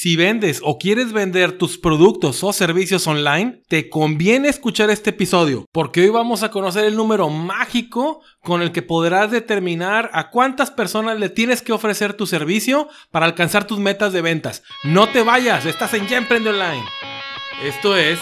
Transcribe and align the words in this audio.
Si 0.00 0.14
vendes 0.14 0.60
o 0.62 0.78
quieres 0.78 1.12
vender 1.12 1.58
tus 1.58 1.76
productos 1.76 2.44
o 2.44 2.52
servicios 2.52 3.08
online, 3.08 3.62
te 3.66 3.90
conviene 3.90 4.48
escuchar 4.48 4.90
este 4.90 5.10
episodio, 5.10 5.64
porque 5.72 6.02
hoy 6.02 6.10
vamos 6.10 6.44
a 6.44 6.52
conocer 6.52 6.84
el 6.84 6.94
número 6.94 7.28
mágico 7.30 8.20
con 8.44 8.62
el 8.62 8.70
que 8.70 8.82
podrás 8.82 9.32
determinar 9.32 10.08
a 10.12 10.30
cuántas 10.30 10.70
personas 10.70 11.18
le 11.18 11.30
tienes 11.30 11.62
que 11.62 11.72
ofrecer 11.72 12.14
tu 12.14 12.28
servicio 12.28 12.88
para 13.10 13.26
alcanzar 13.26 13.66
tus 13.66 13.80
metas 13.80 14.12
de 14.12 14.22
ventas. 14.22 14.62
No 14.84 15.08
te 15.08 15.22
vayas, 15.22 15.66
estás 15.66 15.92
en 15.94 16.06
Ya 16.06 16.18
Emprende 16.18 16.50
Online. 16.50 16.84
Esto 17.64 17.96
es 17.96 18.20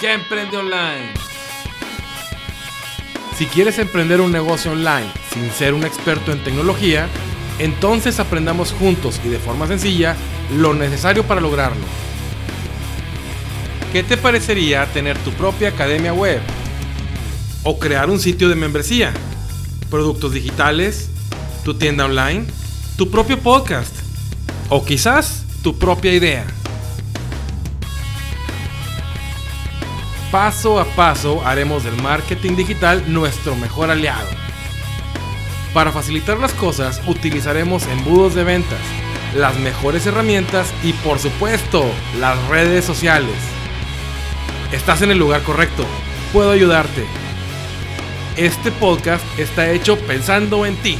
Ya 0.00 0.12
Emprende 0.12 0.58
Online. 0.58 1.12
Si 3.36 3.46
quieres 3.46 3.80
emprender 3.80 4.20
un 4.20 4.30
negocio 4.30 4.70
online 4.70 5.10
sin 5.34 5.50
ser 5.50 5.74
un 5.74 5.82
experto 5.82 6.30
en 6.30 6.44
tecnología, 6.44 7.08
entonces 7.60 8.18
aprendamos 8.18 8.72
juntos 8.72 9.20
y 9.22 9.28
de 9.28 9.38
forma 9.38 9.66
sencilla 9.66 10.16
lo 10.56 10.72
necesario 10.72 11.24
para 11.24 11.42
lograrlo. 11.42 11.84
¿Qué 13.92 14.02
te 14.02 14.16
parecería 14.16 14.86
tener 14.86 15.18
tu 15.18 15.30
propia 15.32 15.68
academia 15.68 16.14
web? 16.14 16.40
¿O 17.62 17.78
crear 17.78 18.08
un 18.08 18.18
sitio 18.18 18.48
de 18.48 18.54
membresía? 18.54 19.12
¿Productos 19.90 20.32
digitales? 20.32 21.10
¿Tu 21.62 21.74
tienda 21.74 22.06
online? 22.06 22.46
¿Tu 22.96 23.10
propio 23.10 23.38
podcast? 23.38 23.94
¿O 24.70 24.82
quizás 24.82 25.44
tu 25.62 25.78
propia 25.78 26.14
idea? 26.14 26.46
Paso 30.32 30.80
a 30.80 30.86
paso 30.94 31.44
haremos 31.44 31.84
del 31.84 32.00
marketing 32.00 32.56
digital 32.56 33.04
nuestro 33.12 33.54
mejor 33.54 33.90
aliado 33.90 34.49
para 35.72 35.92
facilitar 35.92 36.38
las 36.38 36.52
cosas 36.54 37.00
utilizaremos 37.06 37.86
embudos 37.86 38.34
de 38.34 38.44
ventas, 38.44 38.78
las 39.34 39.58
mejores 39.58 40.06
herramientas 40.06 40.72
y 40.82 40.92
por 40.92 41.18
supuesto 41.18 41.84
las 42.18 42.36
redes 42.48 42.84
sociales. 42.84 43.36
Estás 44.72 45.02
en 45.02 45.10
el 45.10 45.18
lugar 45.18 45.42
correcto, 45.42 45.84
puedo 46.32 46.50
ayudarte. 46.50 47.04
Este 48.36 48.70
podcast 48.72 49.24
está 49.38 49.70
hecho 49.70 49.98
pensando 49.98 50.64
en 50.66 50.76
ti. 50.76 50.96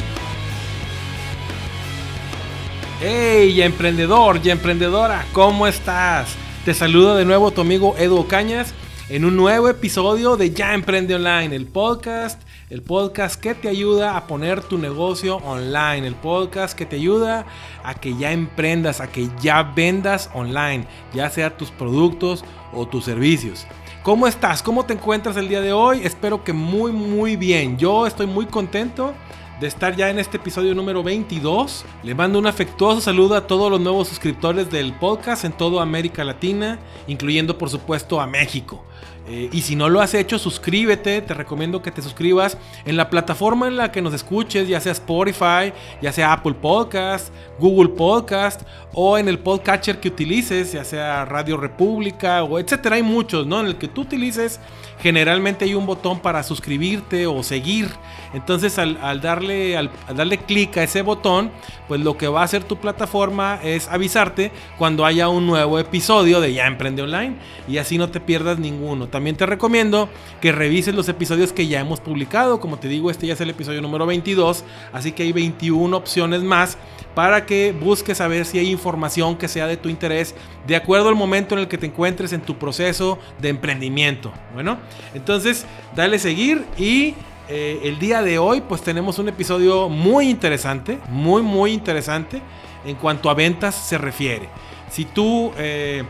¡Hey, 3.01 3.61
emprendedor, 3.61 4.41
ya 4.41 4.51
emprendedora! 4.51 5.25
¿Cómo 5.33 5.65
estás? 5.65 6.29
Te 6.65 6.73
saludo 6.73 7.15
de 7.15 7.25
nuevo 7.25 7.51
tu 7.51 7.61
amigo 7.61 7.95
Edu 7.97 8.27
Cañas 8.27 8.73
en 9.09 9.25
un 9.25 9.35
nuevo 9.35 9.67
episodio 9.67 10.37
de 10.37 10.51
Ya 10.51 10.73
Emprende 10.73 11.15
Online, 11.15 11.55
el 11.55 11.65
podcast 11.65 12.41
el 12.71 12.81
podcast 12.81 13.37
que 13.37 13.53
te 13.53 13.67
ayuda 13.67 14.15
a 14.15 14.27
poner 14.27 14.63
tu 14.63 14.77
negocio 14.77 15.35
online, 15.43 16.07
el 16.07 16.15
podcast 16.15 16.73
que 16.73 16.85
te 16.85 16.95
ayuda 16.95 17.45
a 17.83 17.95
que 17.95 18.15
ya 18.15 18.31
emprendas, 18.31 19.01
a 19.01 19.11
que 19.11 19.27
ya 19.41 19.61
vendas 19.61 20.29
online, 20.33 20.87
ya 21.13 21.29
sea 21.29 21.57
tus 21.57 21.69
productos 21.69 22.45
o 22.71 22.87
tus 22.87 23.03
servicios. 23.03 23.67
¿Cómo 24.03 24.25
estás? 24.25 24.63
¿Cómo 24.63 24.85
te 24.85 24.93
encuentras 24.93 25.35
el 25.35 25.49
día 25.49 25.59
de 25.59 25.73
hoy? 25.73 25.99
Espero 26.05 26.45
que 26.45 26.53
muy 26.53 26.93
muy 26.93 27.35
bien. 27.35 27.77
Yo 27.77 28.07
estoy 28.07 28.25
muy 28.25 28.45
contento 28.45 29.13
de 29.59 29.67
estar 29.67 29.93
ya 29.97 30.09
en 30.09 30.17
este 30.17 30.37
episodio 30.37 30.73
número 30.73 31.03
22. 31.03 31.83
Le 32.03 32.15
mando 32.15 32.39
un 32.39 32.47
afectuoso 32.47 33.01
saludo 33.01 33.35
a 33.35 33.47
todos 33.47 33.69
los 33.69 33.81
nuevos 33.81 34.07
suscriptores 34.07 34.71
del 34.71 34.93
podcast 34.93 35.43
en 35.43 35.51
toda 35.51 35.83
América 35.83 36.23
Latina, 36.23 36.79
incluyendo 37.05 37.57
por 37.57 37.69
supuesto 37.69 38.21
a 38.21 38.27
México. 38.27 38.85
Eh, 39.27 39.49
y 39.51 39.61
si 39.61 39.75
no 39.75 39.89
lo 39.89 40.01
has 40.01 40.13
hecho, 40.13 40.39
suscríbete. 40.39 41.21
Te 41.21 41.33
recomiendo 41.33 41.81
que 41.81 41.91
te 41.91 42.01
suscribas 42.01 42.57
en 42.85 42.97
la 42.97 43.09
plataforma 43.09 43.67
en 43.67 43.77
la 43.77 43.91
que 43.91 44.01
nos 44.01 44.13
escuches, 44.13 44.67
ya 44.67 44.79
sea 44.79 44.91
Spotify, 44.91 45.73
ya 46.01 46.11
sea 46.11 46.33
Apple 46.33 46.55
Podcast, 46.55 47.33
Google 47.59 47.89
Podcast 47.89 48.61
o 48.93 49.17
en 49.17 49.27
el 49.27 49.39
podcatcher 49.39 49.99
que 49.99 50.09
utilices, 50.09 50.73
ya 50.73 50.83
sea 50.83 51.25
Radio 51.25 51.57
República 51.57 52.43
o 52.43 52.59
etcétera. 52.59 52.95
Hay 52.95 53.03
muchos, 53.03 53.45
¿no? 53.45 53.61
En 53.61 53.67
el 53.67 53.77
que 53.77 53.87
tú 53.87 54.01
utilices, 54.01 54.59
generalmente 55.01 55.65
hay 55.65 55.73
un 55.73 55.85
botón 55.85 56.19
para 56.19 56.43
suscribirte 56.43 57.27
o 57.27 57.43
seguir. 57.43 57.89
Entonces, 58.33 58.77
al, 58.77 59.21
darle, 59.21 59.75
al, 59.75 59.91
darle 60.15 60.37
clic 60.37 60.77
a 60.77 60.83
ese 60.83 61.01
botón, 61.01 61.51
pues 61.87 62.01
lo 62.01 62.17
que 62.17 62.27
va 62.27 62.41
a 62.41 62.43
hacer 62.43 62.63
tu 62.63 62.77
plataforma 62.77 63.59
es 63.63 63.87
avisarte 63.87 64.51
cuando 64.77 65.05
haya 65.05 65.27
un 65.27 65.47
nuevo 65.47 65.79
episodio 65.79 66.39
de 66.39 66.53
Ya 66.53 66.67
Emprende 66.67 67.01
Online 67.01 67.35
y 67.67 67.77
así 67.77 67.97
no 67.97 68.09
te 68.09 68.19
pierdas 68.19 68.59
ninguno. 68.59 69.07
También 69.07 69.35
te 69.35 69.45
recomiendo 69.45 70.07
que 70.39 70.51
revises 70.51 70.95
los 70.95 71.09
episodios 71.09 71.51
que 71.51 71.67
ya 71.67 71.79
hemos 71.79 71.99
publicado. 71.99 72.59
Como 72.59 72.77
te 72.77 72.87
digo, 72.87 73.11
este 73.11 73.27
ya 73.27 73.33
es 73.33 73.41
el 73.41 73.49
episodio 73.49 73.81
número 73.81 74.05
22, 74.05 74.63
así 74.93 75.11
que 75.11 75.23
hay 75.23 75.31
21 75.31 75.95
opciones 75.95 76.43
más 76.43 76.77
para 77.15 77.45
que 77.45 77.73
busques 77.73 78.21
a 78.21 78.27
ver 78.27 78.45
si 78.45 78.59
hay 78.59 78.69
información 78.69 79.35
que 79.35 79.47
sea 79.47 79.67
de 79.67 79.77
tu 79.77 79.89
interés 79.89 80.33
de 80.65 80.75
acuerdo 80.75 81.09
al 81.09 81.15
momento 81.15 81.55
en 81.55 81.61
el 81.61 81.67
que 81.67 81.77
te 81.77 81.87
encuentres 81.87 82.33
en 82.33 82.41
tu 82.41 82.57
proceso 82.57 83.19
de 83.39 83.49
emprendimiento. 83.49 84.31
Bueno, 84.53 84.77
entonces 85.13 85.65
dale 85.95 86.19
seguir 86.19 86.65
y 86.77 87.15
eh, 87.49 87.81
el 87.83 87.99
día 87.99 88.21
de 88.21 88.39
hoy 88.39 88.61
pues 88.61 88.81
tenemos 88.81 89.19
un 89.19 89.27
episodio 89.29 89.89
muy 89.89 90.29
interesante, 90.29 90.99
muy 91.09 91.41
muy 91.41 91.73
interesante 91.73 92.41
en 92.85 92.95
cuanto 92.95 93.29
a 93.29 93.33
ventas 93.33 93.75
se 93.75 93.97
refiere. 93.97 94.49
Si 94.89 95.05
tú 95.05 95.51
eh, 95.57 96.03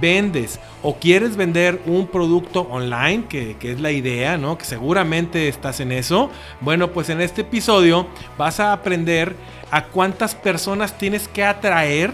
vendes 0.00 0.60
o 0.82 0.96
quieres 0.96 1.36
vender 1.36 1.80
un 1.86 2.06
producto 2.06 2.62
online, 2.70 3.24
que, 3.28 3.56
es 3.60 3.80
la 3.80 3.90
idea, 3.90 4.36
¿no? 4.36 4.58
Que 4.58 4.64
seguramente 4.64 5.48
estás 5.48 5.80
en 5.80 5.92
eso. 5.92 6.30
Bueno, 6.60 6.90
pues 6.90 7.08
en 7.08 7.20
este 7.20 7.42
episodio 7.42 8.06
vas 8.36 8.60
a 8.60 8.72
aprender 8.72 9.36
a 9.70 9.84
cuántas 9.84 10.34
personas 10.34 10.96
tienes 10.98 11.28
que 11.28 11.44
atraer. 11.44 12.12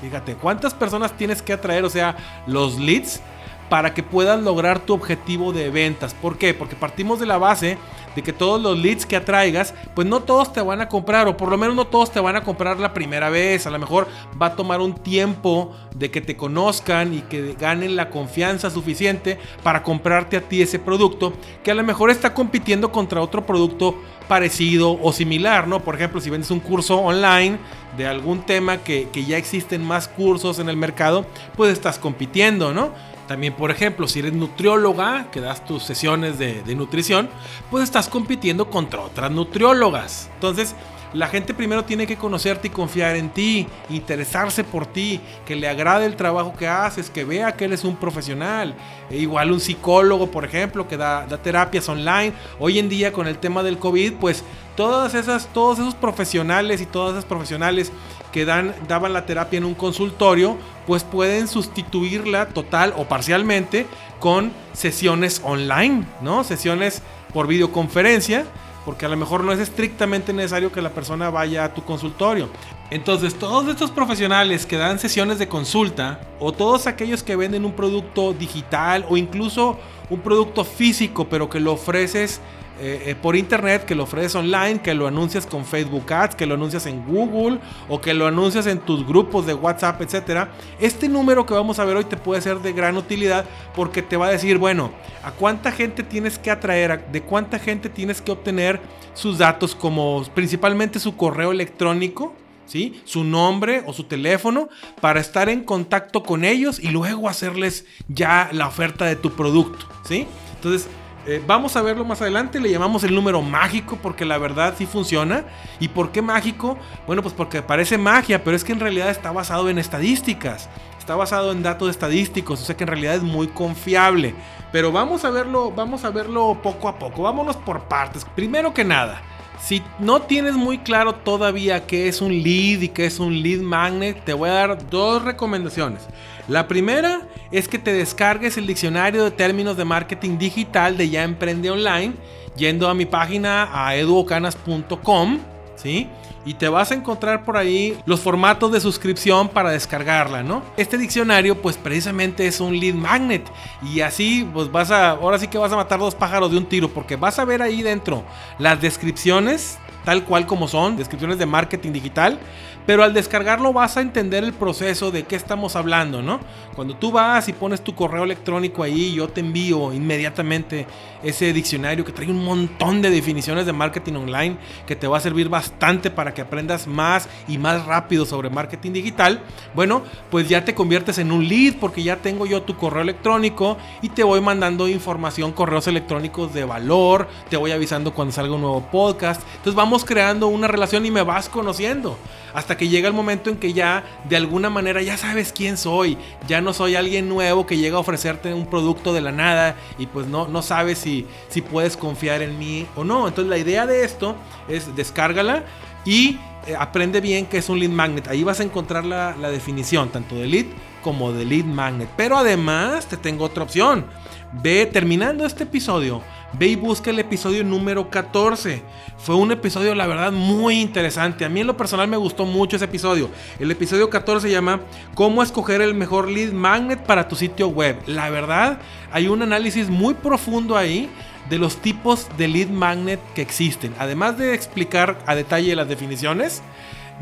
Fíjate, 0.00 0.34
cuántas 0.34 0.74
personas 0.74 1.16
tienes 1.16 1.42
que 1.42 1.52
atraer, 1.52 1.84
o 1.84 1.90
sea, 1.90 2.16
los 2.46 2.78
leads 2.78 3.20
para 3.68 3.94
que 3.94 4.02
puedas 4.02 4.40
lograr 4.40 4.80
tu 4.80 4.94
objetivo 4.94 5.52
de 5.52 5.70
ventas. 5.70 6.14
¿Por 6.14 6.36
qué? 6.38 6.54
Porque 6.54 6.76
partimos 6.76 7.18
de 7.20 7.26
la 7.26 7.38
base 7.38 7.78
de 8.14 8.22
que 8.22 8.32
todos 8.32 8.60
los 8.60 8.78
leads 8.78 9.06
que 9.06 9.16
atraigas, 9.16 9.74
pues 9.94 10.06
no 10.06 10.20
todos 10.20 10.52
te 10.52 10.60
van 10.60 10.80
a 10.80 10.88
comprar, 10.88 11.28
o 11.28 11.36
por 11.36 11.48
lo 11.48 11.56
menos 11.56 11.74
no 11.74 11.86
todos 11.86 12.10
te 12.10 12.20
van 12.20 12.36
a 12.36 12.42
comprar 12.42 12.78
la 12.78 12.92
primera 12.92 13.30
vez. 13.30 13.66
A 13.66 13.70
lo 13.70 13.78
mejor 13.78 14.08
va 14.40 14.46
a 14.46 14.56
tomar 14.56 14.80
un 14.80 14.94
tiempo 14.94 15.72
de 15.94 16.10
que 16.10 16.20
te 16.20 16.36
conozcan 16.36 17.14
y 17.14 17.20
que 17.22 17.56
ganen 17.58 17.96
la 17.96 18.10
confianza 18.10 18.70
suficiente 18.70 19.38
para 19.62 19.82
comprarte 19.82 20.36
a 20.36 20.42
ti 20.42 20.62
ese 20.62 20.78
producto, 20.78 21.32
que 21.62 21.70
a 21.70 21.74
lo 21.74 21.84
mejor 21.84 22.10
está 22.10 22.34
compitiendo 22.34 22.92
contra 22.92 23.20
otro 23.20 23.46
producto 23.46 23.96
parecido 24.28 24.98
o 25.02 25.12
similar, 25.12 25.66
¿no? 25.68 25.80
Por 25.80 25.94
ejemplo, 25.94 26.20
si 26.20 26.30
vendes 26.30 26.50
un 26.50 26.60
curso 26.60 26.98
online 26.98 27.58
de 27.96 28.06
algún 28.06 28.42
tema 28.42 28.78
que, 28.78 29.08
que 29.12 29.24
ya 29.24 29.36
existen 29.36 29.84
más 29.84 30.08
cursos 30.08 30.58
en 30.58 30.68
el 30.68 30.76
mercado, 30.76 31.26
pues 31.56 31.72
estás 31.72 31.98
compitiendo, 31.98 32.72
¿no? 32.72 32.90
También, 33.26 33.54
por 33.54 33.70
ejemplo, 33.70 34.08
si 34.08 34.18
eres 34.18 34.32
nutrióloga, 34.32 35.30
que 35.30 35.40
das 35.40 35.64
tus 35.64 35.82
sesiones 35.82 36.38
de, 36.38 36.62
nutrición, 36.74 37.28
pues 37.70 37.84
estás 37.84 38.08
compitiendo 38.08 38.68
contra 38.68 39.00
otras 39.00 39.30
nutriólogas. 39.30 40.28
Entonces, 40.34 40.74
la 41.12 41.28
gente 41.28 41.52
primero 41.52 41.84
tiene 41.84 42.06
que 42.06 42.16
conocerte 42.16 42.68
y 42.68 42.70
confiar 42.70 43.16
en 43.16 43.28
ti, 43.28 43.66
interesarse 43.90 44.64
por 44.64 44.86
ti, 44.86 45.20
que 45.44 45.54
le 45.54 45.68
agrade 45.68 46.06
el 46.06 46.16
trabajo 46.16 46.54
que 46.58 46.66
haces, 46.66 47.10
que 47.10 47.24
vea 47.24 47.52
que 47.52 47.66
eres 47.66 47.84
un 47.84 47.96
profesional. 47.96 48.74
E 49.10 49.18
igual 49.18 49.52
un 49.52 49.60
psicólogo, 49.60 50.30
por 50.30 50.44
ejemplo, 50.44 50.88
que 50.88 50.96
da, 50.96 51.26
da, 51.26 51.36
terapias 51.36 51.88
online. 51.88 52.32
Hoy 52.58 52.78
en 52.78 52.88
día 52.88 53.12
con 53.12 53.28
el 53.28 53.38
tema 53.38 53.62
del 53.62 53.78
COVID, 53.78 54.14
pues 54.14 54.42
todas 54.76 55.14
esas, 55.14 55.46
todos 55.52 55.78
esos 55.78 55.94
profesionales 55.94 56.80
y 56.80 56.86
todas 56.86 57.12
esas 57.12 57.24
profesionales 57.24 57.92
que 58.32 58.44
dan, 58.44 58.74
daban 58.88 59.12
la 59.12 59.26
terapia 59.26 59.58
en 59.58 59.64
un 59.64 59.74
consultorio, 59.74 60.56
pues 60.86 61.04
pueden 61.04 61.48
sustituirla 61.48 62.48
total 62.48 62.94
o 62.96 63.04
parcialmente 63.04 63.86
con 64.18 64.52
sesiones 64.72 65.40
online, 65.44 66.04
¿no? 66.22 66.42
Sesiones 66.44 67.02
por 67.32 67.46
videoconferencia, 67.46 68.46
porque 68.84 69.06
a 69.06 69.08
lo 69.08 69.16
mejor 69.16 69.44
no 69.44 69.52
es 69.52 69.60
estrictamente 69.60 70.32
necesario 70.32 70.72
que 70.72 70.82
la 70.82 70.90
persona 70.90 71.30
vaya 71.30 71.64
a 71.64 71.74
tu 71.74 71.84
consultorio. 71.84 72.48
Entonces, 72.90 73.34
todos 73.34 73.68
estos 73.68 73.90
profesionales 73.90 74.66
que 74.66 74.76
dan 74.76 74.98
sesiones 74.98 75.38
de 75.38 75.48
consulta, 75.48 76.20
o 76.40 76.52
todos 76.52 76.86
aquellos 76.86 77.22
que 77.22 77.36
venden 77.36 77.64
un 77.64 77.72
producto 77.72 78.32
digital 78.32 79.06
o 79.08 79.16
incluso 79.16 79.78
un 80.10 80.20
producto 80.20 80.64
físico, 80.64 81.26
pero 81.28 81.48
que 81.48 81.60
lo 81.60 81.72
ofreces 81.72 82.40
eh, 82.84 83.10
eh, 83.10 83.14
por 83.14 83.36
internet, 83.36 83.84
que 83.84 83.94
lo 83.94 84.02
ofreces 84.02 84.34
online, 84.34 84.80
que 84.82 84.92
lo 84.92 85.06
anuncias 85.06 85.46
con 85.46 85.64
Facebook 85.64 86.12
Ads, 86.12 86.34
que 86.34 86.46
lo 86.46 86.54
anuncias 86.54 86.84
en 86.86 87.06
Google 87.06 87.60
o 87.88 88.00
que 88.00 88.12
lo 88.12 88.26
anuncias 88.26 88.66
en 88.66 88.80
tus 88.80 89.06
grupos 89.06 89.46
de 89.46 89.54
WhatsApp, 89.54 90.02
etcétera. 90.02 90.50
Este 90.80 91.08
número 91.08 91.46
que 91.46 91.54
vamos 91.54 91.78
a 91.78 91.84
ver 91.84 91.96
hoy 91.96 92.06
te 92.06 92.16
puede 92.16 92.40
ser 92.40 92.58
de 92.58 92.72
gran 92.72 92.96
utilidad 92.96 93.44
porque 93.76 94.02
te 94.02 94.16
va 94.16 94.26
a 94.26 94.30
decir, 94.30 94.58
bueno, 94.58 94.90
a 95.22 95.30
cuánta 95.30 95.70
gente 95.70 96.02
tienes 96.02 96.40
que 96.40 96.50
atraer, 96.50 97.06
de 97.12 97.22
cuánta 97.22 97.60
gente 97.60 97.88
tienes 97.88 98.20
que 98.20 98.32
obtener 98.32 98.80
sus 99.14 99.38
datos, 99.38 99.76
como 99.76 100.24
principalmente 100.34 100.98
su 100.98 101.16
correo 101.16 101.52
electrónico. 101.52 102.34
¿Sí? 102.64 103.02
Su 103.04 103.22
nombre 103.22 103.82
o 103.86 103.92
su 103.92 104.04
teléfono 104.04 104.70
para 105.00 105.20
estar 105.20 105.50
en 105.50 105.62
contacto 105.62 106.22
con 106.22 106.42
ellos 106.42 106.78
y 106.78 106.88
luego 106.88 107.28
hacerles 107.28 107.84
ya 108.08 108.48
la 108.52 108.66
oferta 108.66 109.04
de 109.04 109.14
tu 109.14 109.32
producto, 109.32 109.84
¿sí? 110.08 110.26
Entonces, 110.54 110.88
Eh, 111.24 111.40
vamos 111.46 111.76
a 111.76 111.82
verlo 111.82 112.04
más 112.04 112.20
adelante, 112.20 112.58
le 112.58 112.68
llamamos 112.68 113.04
el 113.04 113.14
número 113.14 113.40
mágico 113.42 113.96
porque 114.02 114.24
la 114.24 114.38
verdad 114.38 114.74
sí 114.76 114.86
funciona. 114.86 115.44
¿Y 115.78 115.88
por 115.88 116.10
qué 116.10 116.20
mágico? 116.20 116.78
Bueno, 117.06 117.22
pues 117.22 117.34
porque 117.34 117.62
parece 117.62 117.96
magia, 117.96 118.42
pero 118.42 118.56
es 118.56 118.64
que 118.64 118.72
en 118.72 118.80
realidad 118.80 119.08
está 119.10 119.30
basado 119.30 119.68
en 119.68 119.78
estadísticas. 119.78 120.68
Está 120.98 121.14
basado 121.14 121.52
en 121.52 121.62
datos 121.62 121.90
estadísticos, 121.90 122.62
o 122.62 122.64
sea 122.64 122.76
que 122.76 122.84
en 122.84 122.88
realidad 122.88 123.14
es 123.14 123.22
muy 123.22 123.48
confiable. 123.48 124.34
Pero 124.72 124.90
vamos 124.90 125.24
a 125.24 125.30
verlo, 125.30 125.70
vamos 125.70 126.04
a 126.04 126.10
verlo 126.10 126.58
poco 126.62 126.88
a 126.88 126.98
poco. 126.98 127.22
Vámonos 127.22 127.56
por 127.56 127.82
partes. 127.82 128.24
Primero 128.24 128.72
que 128.72 128.84
nada, 128.84 129.20
si 129.62 129.82
no 130.00 130.22
tienes 130.22 130.54
muy 130.54 130.78
claro 130.78 131.14
todavía 131.14 131.86
qué 131.86 132.08
es 132.08 132.20
un 132.20 132.32
lead 132.42 132.80
y 132.80 132.88
qué 132.88 133.06
es 133.06 133.20
un 133.20 133.42
lead 133.42 133.60
magnet, 133.60 134.24
te 134.24 134.32
voy 134.32 134.50
a 134.50 134.54
dar 134.54 134.90
dos 134.90 135.22
recomendaciones. 135.22 136.02
La 136.48 136.66
primera 136.66 137.28
es 137.52 137.68
que 137.68 137.78
te 137.78 137.92
descargues 137.92 138.56
el 138.56 138.66
diccionario 138.66 139.22
de 139.22 139.30
términos 139.30 139.76
de 139.76 139.84
marketing 139.84 140.36
digital 140.36 140.96
de 140.96 141.08
Ya 141.08 141.22
Emprende 141.22 141.70
Online 141.70 142.14
yendo 142.56 142.88
a 142.88 142.94
mi 142.94 143.06
página 143.06 143.70
a 143.72 143.94
eduocanas.com, 143.94 145.38
¿sí? 145.76 146.08
Y 146.44 146.54
te 146.54 146.68
vas 146.68 146.90
a 146.90 146.94
encontrar 146.94 147.44
por 147.44 147.56
ahí 147.56 147.98
los 148.04 148.20
formatos 148.20 148.72
de 148.72 148.80
suscripción 148.80 149.48
para 149.48 149.70
descargarla, 149.70 150.42
¿no? 150.42 150.62
Este 150.76 150.98
diccionario 150.98 151.60
pues 151.60 151.76
precisamente 151.76 152.46
es 152.46 152.60
un 152.60 152.78
lead 152.78 152.94
magnet 152.94 153.48
y 153.82 154.00
así 154.00 154.48
pues 154.52 154.70
vas 154.70 154.90
a 154.90 155.10
ahora 155.10 155.38
sí 155.38 155.46
que 155.46 155.58
vas 155.58 155.72
a 155.72 155.76
matar 155.76 155.98
dos 156.00 156.14
pájaros 156.14 156.50
de 156.50 156.58
un 156.58 156.66
tiro 156.66 156.88
porque 156.88 157.16
vas 157.16 157.38
a 157.38 157.44
ver 157.44 157.62
ahí 157.62 157.82
dentro 157.82 158.24
las 158.58 158.80
descripciones 158.80 159.78
tal 160.04 160.24
cual 160.24 160.46
como 160.46 160.68
son, 160.68 160.96
descripciones 160.96 161.38
de 161.38 161.46
marketing 161.46 161.92
digital, 161.92 162.38
pero 162.86 163.04
al 163.04 163.14
descargarlo 163.14 163.72
vas 163.72 163.96
a 163.96 164.00
entender 164.00 164.44
el 164.44 164.52
proceso 164.52 165.10
de 165.10 165.24
qué 165.24 165.36
estamos 165.36 165.76
hablando, 165.76 166.22
¿no? 166.22 166.40
Cuando 166.74 166.96
tú 166.96 167.12
vas 167.12 167.48
y 167.48 167.52
pones 167.52 167.82
tu 167.82 167.94
correo 167.94 168.24
electrónico 168.24 168.82
ahí, 168.82 169.14
yo 169.14 169.28
te 169.28 169.40
envío 169.40 169.92
inmediatamente 169.92 170.86
ese 171.22 171.52
diccionario 171.52 172.04
que 172.04 172.12
trae 172.12 172.28
un 172.28 172.44
montón 172.44 173.02
de 173.02 173.10
definiciones 173.10 173.66
de 173.66 173.72
marketing 173.72 174.14
online 174.14 174.56
que 174.86 174.96
te 174.96 175.06
va 175.06 175.18
a 175.18 175.20
servir 175.20 175.48
bastante 175.48 176.10
para 176.10 176.34
que 176.34 176.40
aprendas 176.40 176.86
más 176.86 177.28
y 177.46 177.58
más 177.58 177.84
rápido 177.86 178.26
sobre 178.26 178.50
marketing 178.50 178.92
digital. 178.92 179.42
Bueno, 179.74 180.02
pues 180.30 180.48
ya 180.48 180.64
te 180.64 180.74
conviertes 180.74 181.18
en 181.18 181.30
un 181.30 181.46
lead 181.46 181.74
porque 181.78 182.02
ya 182.02 182.16
tengo 182.16 182.46
yo 182.46 182.62
tu 182.62 182.76
correo 182.76 183.02
electrónico 183.02 183.76
y 184.00 184.08
te 184.08 184.24
voy 184.24 184.40
mandando 184.40 184.88
información, 184.88 185.52
correos 185.52 185.86
electrónicos 185.86 186.52
de 186.52 186.64
valor, 186.64 187.28
te 187.48 187.56
voy 187.56 187.72
avisando 187.72 188.12
cuando 188.12 188.32
salga 188.32 188.54
un 188.54 188.62
nuevo 188.62 188.82
podcast. 188.90 189.42
Entonces 189.56 189.74
vamos 189.74 190.04
creando 190.04 190.48
una 190.48 190.66
relación 190.66 191.06
y 191.06 191.10
me 191.10 191.22
vas 191.22 191.48
conociendo 191.48 192.16
hasta 192.54 192.76
que 192.76 192.88
llega 192.88 193.08
el 193.08 193.14
momento 193.14 193.50
en 193.50 193.56
que 193.56 193.72
ya 193.72 194.04
de 194.28 194.36
alguna 194.36 194.70
manera 194.70 195.02
ya 195.02 195.16
sabes 195.16 195.52
quién 195.52 195.76
soy, 195.76 196.16
ya 196.46 196.60
no 196.60 196.72
soy 196.72 196.94
alguien 196.94 197.28
nuevo 197.28 197.66
que 197.66 197.76
llega 197.76 197.96
a 197.96 198.00
ofrecerte 198.00 198.52
un 198.54 198.66
producto 198.66 199.12
de 199.12 199.20
la 199.20 199.32
nada 199.32 199.76
y 199.98 200.06
pues 200.06 200.26
no, 200.26 200.48
no 200.48 200.62
sabes 200.62 200.98
si, 200.98 201.26
si 201.48 201.62
puedes 201.62 201.96
confiar 201.96 202.42
en 202.42 202.58
mí 202.58 202.86
o 202.96 203.04
no. 203.04 203.28
Entonces 203.28 203.50
la 203.50 203.58
idea 203.58 203.86
de 203.86 204.04
esto 204.04 204.36
es 204.68 204.94
descárgala 204.94 205.64
y 206.04 206.38
eh, 206.66 206.76
aprende 206.78 207.20
bien 207.20 207.46
que 207.46 207.58
es 207.58 207.68
un 207.68 207.78
lead 207.78 207.90
magnet. 207.90 208.28
Ahí 208.28 208.44
vas 208.44 208.60
a 208.60 208.64
encontrar 208.64 209.04
la, 209.04 209.36
la 209.36 209.50
definición 209.50 210.10
tanto 210.10 210.34
de 210.36 210.46
lead 210.46 210.66
como 211.02 211.32
de 211.32 211.44
lead 211.44 211.64
magnet. 211.64 212.08
Pero 212.16 212.36
además 212.36 213.06
te 213.06 213.16
tengo 213.16 213.44
otra 213.44 213.64
opción. 213.64 214.06
Ve 214.52 214.86
terminando 214.86 215.46
este 215.46 215.64
episodio 215.64 216.22
Ve 216.54 216.66
y 216.66 216.76
busca 216.76 217.10
el 217.10 217.18
episodio 217.18 217.64
número 217.64 218.10
14. 218.10 218.82
Fue 219.16 219.34
un 219.34 219.52
episodio, 219.52 219.94
la 219.94 220.06
verdad, 220.06 220.32
muy 220.32 220.80
interesante. 220.80 221.46
A 221.46 221.48
mí 221.48 221.60
en 221.60 221.66
lo 221.66 221.78
personal 221.78 222.08
me 222.08 222.16
gustó 222.18 222.44
mucho 222.44 222.76
ese 222.76 222.84
episodio. 222.84 223.30
El 223.58 223.70
episodio 223.70 224.10
14 224.10 224.48
se 224.48 224.52
llama 224.52 224.80
¿Cómo 225.14 225.42
escoger 225.42 225.80
el 225.80 225.94
mejor 225.94 226.28
lead 226.28 226.52
magnet 226.52 227.00
para 227.00 227.26
tu 227.26 227.36
sitio 227.36 227.68
web? 227.68 227.96
La 228.06 228.28
verdad, 228.28 228.78
hay 229.10 229.28
un 229.28 229.40
análisis 229.40 229.88
muy 229.88 230.12
profundo 230.12 230.76
ahí 230.76 231.08
de 231.48 231.58
los 231.58 231.78
tipos 231.78 232.28
de 232.36 232.48
lead 232.48 232.68
magnet 232.68 233.20
que 233.34 233.40
existen. 233.40 233.94
Además 233.98 234.36
de 234.36 234.52
explicar 234.52 235.18
a 235.26 235.34
detalle 235.34 235.74
las 235.74 235.88
definiciones, 235.88 236.62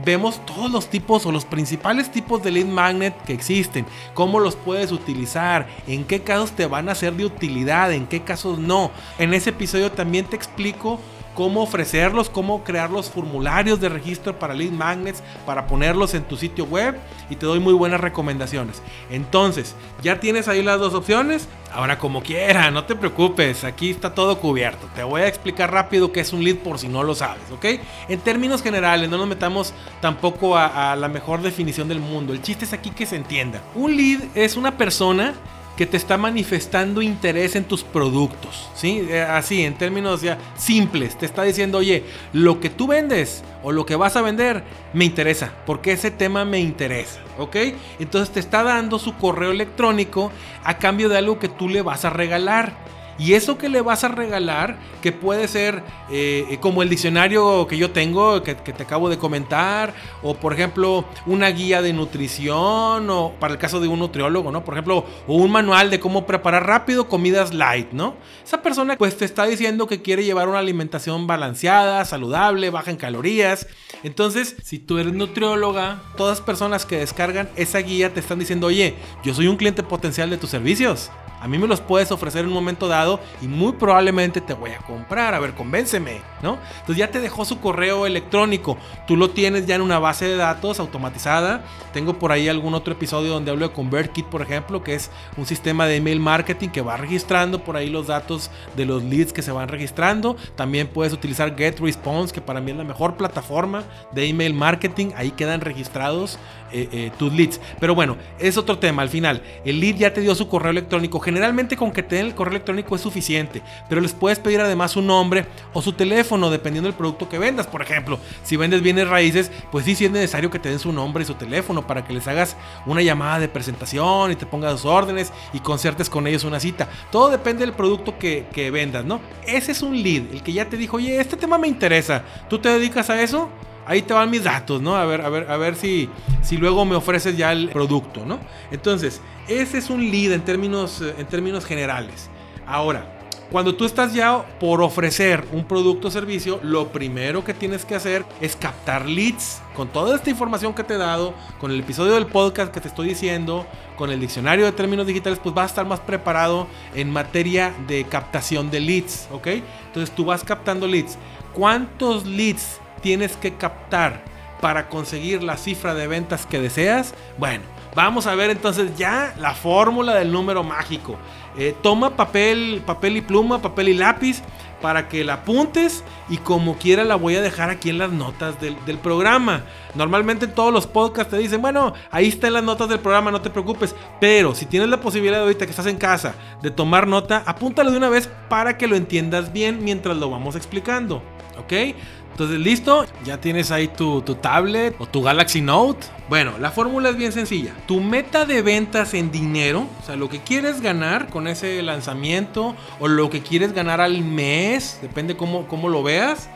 vemos 0.04 0.44
todos 0.46 0.70
los 0.70 0.88
tipos 0.88 1.26
o 1.26 1.32
los 1.32 1.44
principales 1.44 2.10
tipos 2.10 2.42
de 2.42 2.50
lead 2.50 2.66
magnet 2.66 3.14
que 3.24 3.32
existen, 3.32 3.86
cómo 4.14 4.40
los 4.40 4.56
puedes 4.56 4.92
utilizar, 4.92 5.68
en 5.86 6.04
qué 6.04 6.22
casos 6.22 6.52
te 6.52 6.66
van 6.66 6.88
a 6.88 6.94
ser 6.94 7.14
de 7.14 7.24
utilidad, 7.26 7.92
en 7.92 8.06
qué 8.06 8.22
casos 8.22 8.58
no. 8.58 8.90
En 9.18 9.34
ese 9.34 9.50
episodio 9.50 9.92
también 9.92 10.26
te 10.26 10.36
explico 10.36 11.00
cómo 11.34 11.62
ofrecerlos, 11.62 12.30
cómo 12.30 12.64
crear 12.64 12.90
los 12.90 13.10
formularios 13.10 13.80
de 13.80 13.88
registro 13.88 14.38
para 14.38 14.54
lead 14.54 14.70
magnets, 14.70 15.22
para 15.46 15.66
ponerlos 15.66 16.14
en 16.14 16.24
tu 16.24 16.36
sitio 16.36 16.64
web 16.64 16.98
y 17.28 17.36
te 17.36 17.46
doy 17.46 17.60
muy 17.60 17.72
buenas 17.72 18.00
recomendaciones. 18.00 18.82
Entonces, 19.10 19.74
ya 20.02 20.20
tienes 20.20 20.48
ahí 20.48 20.62
las 20.62 20.80
dos 20.80 20.94
opciones. 20.94 21.48
Ahora 21.72 21.98
como 21.98 22.22
quiera, 22.22 22.70
no 22.70 22.84
te 22.84 22.96
preocupes, 22.96 23.62
aquí 23.64 23.90
está 23.90 24.12
todo 24.12 24.38
cubierto. 24.38 24.88
Te 24.94 25.04
voy 25.04 25.22
a 25.22 25.28
explicar 25.28 25.72
rápido 25.72 26.10
qué 26.10 26.20
es 26.20 26.32
un 26.32 26.42
lead 26.42 26.56
por 26.56 26.78
si 26.78 26.88
no 26.88 27.04
lo 27.04 27.14
sabes, 27.14 27.50
¿ok? 27.52 27.64
En 28.08 28.20
términos 28.20 28.62
generales, 28.62 29.08
no 29.08 29.18
nos 29.18 29.28
metamos 29.28 29.72
tampoco 30.00 30.56
a, 30.56 30.92
a 30.92 30.96
la 30.96 31.08
mejor 31.08 31.42
definición 31.42 31.86
del 31.86 32.00
mundo. 32.00 32.32
El 32.32 32.42
chiste 32.42 32.64
es 32.64 32.72
aquí 32.72 32.90
que 32.90 33.06
se 33.06 33.16
entienda. 33.16 33.62
Un 33.74 33.96
lead 33.96 34.20
es 34.34 34.56
una 34.56 34.76
persona 34.76 35.34
que 35.80 35.86
te 35.86 35.96
está 35.96 36.18
manifestando 36.18 37.00
interés 37.00 37.56
en 37.56 37.64
tus 37.64 37.84
productos, 37.84 38.68
¿sí? 38.74 39.06
Eh, 39.08 39.22
así, 39.22 39.64
en 39.64 39.78
términos 39.78 40.20
ya 40.20 40.36
simples, 40.54 41.16
te 41.16 41.24
está 41.24 41.42
diciendo, 41.42 41.78
oye, 41.78 42.04
lo 42.34 42.60
que 42.60 42.68
tú 42.68 42.88
vendes 42.88 43.42
o 43.62 43.72
lo 43.72 43.86
que 43.86 43.96
vas 43.96 44.14
a 44.14 44.20
vender 44.20 44.62
me 44.92 45.06
interesa, 45.06 45.54
porque 45.64 45.92
ese 45.92 46.10
tema 46.10 46.44
me 46.44 46.60
interesa, 46.60 47.20
¿ok? 47.38 47.56
Entonces 47.98 48.28
te 48.28 48.40
está 48.40 48.62
dando 48.62 48.98
su 48.98 49.16
correo 49.16 49.52
electrónico 49.52 50.30
a 50.64 50.76
cambio 50.76 51.08
de 51.08 51.16
algo 51.16 51.38
que 51.38 51.48
tú 51.48 51.66
le 51.66 51.80
vas 51.80 52.04
a 52.04 52.10
regalar. 52.10 52.74
Y 53.20 53.34
eso 53.34 53.58
que 53.58 53.68
le 53.68 53.82
vas 53.82 54.02
a 54.02 54.08
regalar, 54.08 54.78
que 55.02 55.12
puede 55.12 55.46
ser 55.46 55.82
eh, 56.10 56.56
como 56.62 56.82
el 56.82 56.88
diccionario 56.88 57.66
que 57.66 57.76
yo 57.76 57.90
tengo, 57.90 58.42
que, 58.42 58.54
te 58.54 58.82
acabo 58.82 59.10
de 59.10 59.18
comentar, 59.18 59.92
o 60.22 60.34
por 60.34 60.54
ejemplo 60.54 61.04
una 61.26 61.48
guía 61.48 61.82
de 61.82 61.92
nutrición, 61.92 63.10
o 63.10 63.34
para 63.38 63.52
el 63.52 63.58
caso 63.58 63.78
de 63.78 63.88
un 63.88 63.98
nutriólogo, 63.98 64.50
¿no? 64.50 64.64
Por 64.64 64.72
ejemplo, 64.72 65.04
o 65.26 65.34
un 65.34 65.50
manual 65.50 65.90
de 65.90 66.00
cómo 66.00 66.24
preparar 66.24 66.66
rápido 66.66 67.08
comidas 67.08 67.52
light, 67.52 67.92
¿no? 67.92 68.16
Esa 68.42 68.62
persona 68.62 68.96
pues 68.96 69.18
te 69.18 69.26
está 69.26 69.44
diciendo 69.44 69.86
que 69.86 70.00
quiere 70.00 70.24
llevar 70.24 70.48
una 70.48 70.58
alimentación 70.58 71.26
balanceada, 71.26 72.06
saludable, 72.06 72.70
baja 72.70 72.90
en 72.90 72.96
calorías. 72.96 73.66
Entonces, 74.02 74.56
si 74.62 74.78
tú 74.78 74.96
eres 74.96 75.12
nutrióloga, 75.12 76.00
todas 76.16 76.40
personas 76.40 76.86
que 76.86 76.96
descargan 76.96 77.50
esa 77.56 77.80
guía 77.80 78.14
te 78.14 78.20
están 78.20 78.38
diciendo, 78.38 78.68
oye, 78.68 78.94
yo 79.22 79.34
soy 79.34 79.46
un 79.46 79.58
cliente 79.58 79.82
potencial 79.82 80.30
de 80.30 80.38
tus 80.38 80.48
servicios. 80.48 81.10
A 81.40 81.48
mí 81.48 81.58
me 81.58 81.66
los 81.66 81.80
puedes 81.80 82.12
ofrecer 82.12 82.42
en 82.42 82.48
un 82.48 82.54
momento 82.54 82.88
dado 82.88 83.20
y 83.40 83.48
muy 83.48 83.72
probablemente 83.72 84.40
te 84.40 84.54
voy 84.54 84.70
a 84.70 84.78
comprar. 84.78 85.34
A 85.34 85.38
ver, 85.38 85.54
convénceme, 85.54 86.20
¿no? 86.42 86.58
Entonces 86.80 86.96
ya 86.96 87.10
te 87.10 87.20
dejó 87.20 87.44
su 87.44 87.60
correo 87.60 88.06
electrónico. 88.06 88.76
Tú 89.06 89.16
lo 89.16 89.30
tienes 89.30 89.66
ya 89.66 89.76
en 89.76 89.82
una 89.82 89.98
base 89.98 90.26
de 90.26 90.36
datos 90.36 90.80
automatizada. 90.80 91.64
Tengo 91.92 92.18
por 92.18 92.32
ahí 92.32 92.48
algún 92.48 92.74
otro 92.74 92.92
episodio 92.92 93.32
donde 93.32 93.50
hablo 93.50 93.68
de 93.68 93.74
ConvertKit, 93.74 94.26
por 94.26 94.42
ejemplo, 94.42 94.82
que 94.82 94.94
es 94.94 95.10
un 95.36 95.46
sistema 95.46 95.86
de 95.86 95.96
email 95.96 96.20
marketing 96.20 96.68
que 96.68 96.82
va 96.82 96.96
registrando 96.96 97.64
por 97.64 97.76
ahí 97.76 97.88
los 97.88 98.06
datos 98.06 98.50
de 98.76 98.84
los 98.84 99.02
leads 99.02 99.32
que 99.32 99.42
se 99.42 99.52
van 99.52 99.68
registrando. 99.68 100.36
También 100.56 100.88
puedes 100.88 101.12
utilizar 101.12 101.56
GetResponse, 101.56 102.34
que 102.34 102.40
para 102.40 102.60
mí 102.60 102.70
es 102.70 102.76
la 102.76 102.84
mejor 102.84 103.16
plataforma 103.16 103.84
de 104.12 104.26
email 104.26 104.54
marketing. 104.54 105.10
Ahí 105.16 105.30
quedan 105.30 105.60
registrados 105.60 106.38
eh, 106.72 106.88
eh, 106.92 107.10
tus 107.18 107.32
leads. 107.32 107.60
Pero 107.78 107.94
bueno, 107.94 108.16
es 108.38 108.56
otro 108.56 108.78
tema. 108.78 109.02
Al 109.02 109.08
final, 109.08 109.42
el 109.64 109.80
lead 109.80 109.96
ya 109.96 110.12
te 110.12 110.20
dio 110.20 110.34
su 110.34 110.48
correo 110.48 110.70
electrónico. 110.70 111.20
Generalmente 111.20 111.76
con 111.76 111.92
que 111.92 112.02
te 112.02 112.16
den 112.16 112.26
el 112.26 112.34
correo 112.34 112.52
electrónico 112.52 112.94
es 112.96 113.02
suficiente, 113.02 113.62
pero 113.88 114.00
les 114.00 114.12
puedes 114.12 114.38
pedir 114.38 114.60
además 114.60 114.92
su 114.92 115.02
nombre 115.02 115.46
o 115.72 115.82
su 115.82 115.92
teléfono 115.92 116.50
dependiendo 116.50 116.88
del 116.88 116.96
producto 116.96 117.28
que 117.28 117.38
vendas. 117.38 117.66
Por 117.66 117.82
ejemplo, 117.82 118.18
si 118.42 118.56
vendes 118.56 118.82
bienes 118.82 119.08
raíces, 119.08 119.50
pues 119.70 119.84
sí, 119.84 119.94
sí 119.94 120.04
es 120.04 120.10
necesario 120.10 120.50
que 120.50 120.58
te 120.58 120.68
den 120.68 120.78
su 120.78 120.92
nombre 120.92 121.22
y 121.22 121.26
su 121.26 121.34
teléfono 121.34 121.86
para 121.86 122.04
que 122.04 122.12
les 122.12 122.26
hagas 122.28 122.56
una 122.86 123.02
llamada 123.02 123.38
de 123.38 123.48
presentación 123.48 124.32
y 124.32 124.36
te 124.36 124.46
pongas 124.46 124.72
sus 124.72 124.84
órdenes 124.84 125.32
y 125.52 125.60
concertes 125.60 126.10
con 126.10 126.26
ellos 126.26 126.44
una 126.44 126.60
cita. 126.60 126.88
Todo 127.10 127.30
depende 127.30 127.64
del 127.64 127.74
producto 127.74 128.18
que, 128.18 128.46
que 128.52 128.70
vendas, 128.70 129.04
¿no? 129.04 129.20
Ese 129.46 129.72
es 129.72 129.82
un 129.82 130.00
lead, 130.02 130.32
el 130.32 130.42
que 130.42 130.52
ya 130.52 130.68
te 130.68 130.76
dijo, 130.76 130.96
oye, 130.96 131.20
este 131.20 131.36
tema 131.36 131.58
me 131.58 131.68
interesa. 131.68 132.24
¿Tú 132.48 132.58
te 132.58 132.68
dedicas 132.68 133.10
a 133.10 133.22
eso? 133.22 133.48
Ahí 133.90 134.02
te 134.02 134.14
van 134.14 134.30
mis 134.30 134.44
datos, 134.44 134.80
¿no? 134.80 134.94
A 134.94 135.04
ver, 135.04 135.20
a 135.20 135.28
ver, 135.28 135.50
a 135.50 135.56
ver 135.56 135.74
si, 135.74 136.08
si 136.42 136.56
luego 136.56 136.84
me 136.84 136.94
ofreces 136.94 137.36
ya 137.36 137.50
el 137.50 137.70
producto, 137.70 138.24
¿no? 138.24 138.38
Entonces, 138.70 139.20
ese 139.48 139.78
es 139.78 139.90
un 139.90 140.12
lead 140.12 140.30
en 140.30 140.42
términos, 140.42 141.02
en 141.02 141.26
términos 141.26 141.64
generales. 141.64 142.30
Ahora, 142.64 143.18
cuando 143.50 143.74
tú 143.74 143.84
estás 143.84 144.14
ya 144.14 144.44
por 144.60 144.80
ofrecer 144.80 145.44
un 145.50 145.64
producto 145.64 146.06
o 146.06 146.10
servicio, 146.12 146.60
lo 146.62 146.92
primero 146.92 147.42
que 147.42 147.52
tienes 147.52 147.84
que 147.84 147.96
hacer 147.96 148.24
es 148.40 148.54
captar 148.54 149.06
leads. 149.06 149.60
Con 149.74 149.88
toda 149.88 150.14
esta 150.14 150.30
información 150.30 150.72
que 150.72 150.84
te 150.84 150.94
he 150.94 150.98
dado, 150.98 151.34
con 151.58 151.72
el 151.72 151.80
episodio 151.80 152.14
del 152.14 152.26
podcast 152.26 152.72
que 152.72 152.80
te 152.80 152.86
estoy 152.86 153.08
diciendo, 153.08 153.66
con 153.96 154.12
el 154.12 154.20
diccionario 154.20 154.66
de 154.66 154.70
términos 154.70 155.04
digitales, 155.04 155.40
pues 155.42 155.52
vas 155.52 155.64
a 155.64 155.66
estar 155.66 155.86
más 155.86 155.98
preparado 155.98 156.68
en 156.94 157.10
materia 157.10 157.74
de 157.88 158.04
captación 158.04 158.70
de 158.70 158.78
leads, 158.78 159.26
¿ok? 159.32 159.48
Entonces 159.86 160.14
tú 160.14 160.26
vas 160.26 160.44
captando 160.44 160.86
leads. 160.86 161.18
¿Cuántos 161.52 162.26
leads 162.26 162.78
tienes 163.02 163.36
que 163.36 163.54
captar 163.54 164.22
para 164.60 164.88
conseguir 164.88 165.42
la 165.42 165.56
cifra 165.56 165.94
de 165.94 166.06
ventas 166.06 166.46
que 166.46 166.60
deseas? 166.60 167.14
Bueno, 167.38 167.62
Vamos 167.94 168.26
a 168.26 168.34
ver 168.34 168.50
entonces 168.50 168.96
ya 168.96 169.34
la 169.38 169.54
fórmula 169.54 170.14
del 170.14 170.30
número 170.30 170.62
mágico. 170.62 171.16
Eh, 171.58 171.74
toma 171.82 172.16
papel, 172.16 172.82
papel 172.86 173.16
y 173.16 173.20
pluma, 173.20 173.60
papel 173.60 173.88
y 173.88 173.94
lápiz 173.94 174.42
para 174.80 175.08
que 175.08 175.24
la 175.24 175.34
apuntes 175.34 176.04
y 176.28 176.38
como 176.38 176.78
quiera 176.78 177.04
la 177.04 177.16
voy 177.16 177.34
a 177.34 177.42
dejar 177.42 177.68
aquí 177.68 177.90
en 177.90 177.98
las 177.98 178.12
notas 178.12 178.54
del, 178.60 178.76
programa. 178.98 179.64
Normalmente 179.94 180.46
todos 180.46 180.72
los 180.72 180.86
podcasts 180.86 181.32
te 181.32 181.38
dicen, 181.38 181.60
bueno, 181.60 181.92
ahí 182.10 182.28
están 182.28 182.52
las 182.52 182.62
notas 182.62 182.88
del 182.88 183.00
programa, 183.00 183.32
no 183.32 183.42
te 183.42 183.50
preocupes. 183.50 183.94
Pero 184.20 184.54
si 184.54 184.66
tienes 184.66 184.88
la 184.88 185.00
posibilidad 185.00 185.40
ahorita 185.40 185.66
que 185.66 185.70
estás 185.70 185.86
en 185.86 185.96
casa 185.96 186.34
de 186.62 186.70
tomar 186.70 187.08
nota, 187.08 187.42
apúntalo 187.44 187.90
de 187.90 187.96
una 187.96 188.08
vez 188.08 188.30
para 188.48 188.78
que 188.78 188.86
lo 188.86 188.94
entiendas 188.94 189.52
bien 189.52 189.82
mientras 189.82 190.16
lo 190.16 190.30
vamos 190.30 190.54
explicando. 190.54 191.22
¿Ok? 191.58 191.94
Entonces, 192.40 192.64
listo, 192.64 193.04
ya 193.22 193.38
tienes 193.38 193.70
ahí 193.70 193.86
tu, 193.86 194.22
tablet 194.22 194.96
o 194.98 195.04
tu 195.04 195.20
Galaxy 195.20 195.60
Note. 195.60 196.06
Bueno, 196.30 196.52
la 196.58 196.70
fórmula 196.70 197.10
es 197.10 197.16
bien 197.16 197.32
sencilla. 197.32 197.74
Tu 197.86 198.00
meta 198.00 198.46
de 198.46 198.62
ventas 198.62 199.12
en 199.12 199.30
dinero, 199.30 199.86
o 200.02 200.06
sea, 200.06 200.16
lo 200.16 200.30
que 200.30 200.40
quieres 200.40 200.80
ganar 200.80 201.28
con 201.28 201.46
ese 201.46 201.82
lanzamiento 201.82 202.74
o 202.98 203.08
lo 203.08 203.28
que 203.28 203.42
quieres 203.42 203.74
ganar 203.74 204.00
al 204.00 204.22
mes, 204.22 205.00
depende 205.02 205.36
cómo, 205.36 205.68
cómo 205.68 205.90
lo 205.90 206.02
veas, 206.02 206.48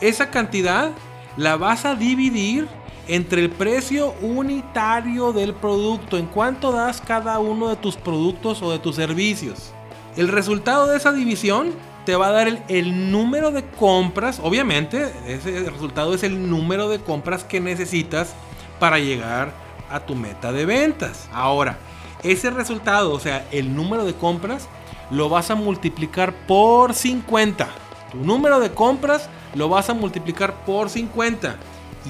esa 0.00 0.28
cantidad 0.30 0.90
la 1.36 1.56
vas 1.56 1.84
a 1.84 1.94
dividir 1.94 2.66
entre 3.06 3.40
el 3.40 3.50
precio 3.50 4.14
unitario 4.20 5.32
del 5.32 5.54
producto, 5.54 6.18
en 6.18 6.26
cuánto 6.26 6.72
das 6.72 7.00
cada 7.00 7.38
uno 7.38 7.68
de 7.68 7.76
tus 7.76 7.94
productos 7.94 8.60
o 8.60 8.72
de 8.72 8.80
tus 8.80 8.96
servicios. 8.96 9.70
El 10.16 10.26
resultado 10.26 10.88
de 10.88 10.96
esa 10.96 11.12
división 11.12 11.74
te 12.08 12.16
va 12.16 12.28
a 12.28 12.32
dar 12.32 12.48
el, 12.68 13.12
número 13.12 13.50
de 13.50 13.64
compras, 13.66 14.40
obviamente, 14.42 15.12
ese 15.26 15.68
resultado 15.68 16.14
es 16.14 16.22
el 16.22 16.48
número 16.48 16.88
de 16.88 17.00
compras 17.00 17.44
que 17.44 17.60
necesitas 17.60 18.32
para 18.80 18.98
llegar 18.98 19.52
a 19.90 20.00
tu 20.00 20.14
meta 20.14 20.50
de 20.50 20.64
ventas. 20.64 21.28
Ahora, 21.34 21.76
ese 22.22 22.48
resultado, 22.48 23.12
o 23.12 23.20
sea, 23.20 23.46
el 23.52 23.76
número 23.76 24.06
de 24.06 24.14
compras, 24.14 24.70
lo 25.10 25.28
vas 25.28 25.50
a 25.50 25.54
multiplicar 25.54 26.32
por 26.46 26.94
50. 26.94 27.68
Tu 28.12 28.16
número 28.16 28.58
de 28.58 28.70
compras 28.70 29.28
lo 29.54 29.68
vas 29.68 29.90
a 29.90 29.92
multiplicar 29.92 30.64
por 30.64 30.88
50. 30.88 31.58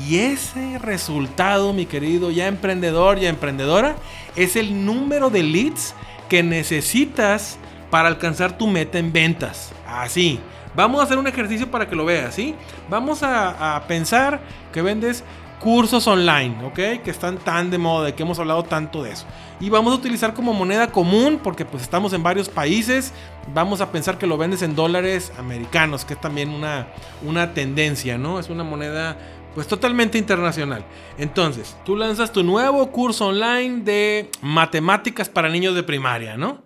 Y 0.07 0.19
ese 0.19 0.79
resultado, 0.79 1.73
mi 1.73 1.87
querido 1.87 2.31
ya 2.31 2.47
emprendedor, 2.47 3.19
ya 3.19 3.31
emprendedora, 3.31 3.97
es 4.37 4.55
el 4.55 4.85
número 4.87 5.29
de 5.29 5.43
leads 5.43 5.93
que 6.29 6.45
necesitas 6.45 7.59
para 7.91 8.09
alcanzar 8.09 8.57
tu 8.57 8.67
meta 8.67 8.99
en 8.99 9.13
ventas. 9.13 9.73
Así. 9.87 10.41
Vamos 10.75 11.01
a 11.01 11.05
hacer 11.05 11.19
un 11.19 11.27
ejercicio 11.27 11.71
para 11.71 11.89
que 11.89 11.97
lo 11.97 12.05
veas, 12.05 12.35
¿sí? 12.35 12.55
Vamos 12.89 13.23
a, 13.23 13.83
pensar 13.89 14.41
que 14.73 14.81
vendes 14.81 15.25
cursos 15.59 16.07
online, 16.07 16.55
¿ok? 16.65 17.03
Que 17.03 17.11
están 17.11 17.39
tan 17.39 17.71
de 17.71 17.79
moda, 17.79 18.15
que 18.15 18.23
hemos 18.23 18.39
hablado 18.39 18.63
tanto 18.63 19.03
de 19.03 19.11
eso. 19.11 19.27
Y 19.59 19.71
vamos 19.71 19.93
a 19.93 19.97
utilizar 19.97 20.35
como 20.35 20.53
moneda 20.53 20.93
común, 20.93 21.41
porque 21.43 21.65
pues 21.65 21.83
estamos 21.83 22.13
en 22.13 22.23
varios 22.23 22.49
países, 22.49 23.13
vamos 23.53 23.81
a 23.81 23.91
pensar 23.91 24.19
que 24.19 24.27
lo 24.29 24.39
vendes 24.39 24.63
en 24.63 24.77
dólares 24.77 25.33
americanos, 25.37 26.05
que 26.05 26.15
es 26.15 26.21
también 26.21 26.51
una, 26.51 26.87
una 27.27 27.55
tendencia, 27.55 28.17
¿no? 28.17 28.39
Es 28.39 28.49
una 28.49 28.63
moneda 28.63 29.17
pues 29.55 29.67
totalmente 29.67 30.19
internacional. 30.19 30.85
Entonces, 31.19 31.77
tú 31.85 31.97
lanzas 31.97 32.31
tu 32.31 32.45
nuevo 32.45 32.89
curso 32.93 33.27
online 33.27 33.83
de 33.83 34.31
matemáticas 34.43 35.29
para 35.29 35.49
niños 35.49 35.75
de 35.75 35.83
primaria, 35.83 36.37
¿no? 36.37 36.63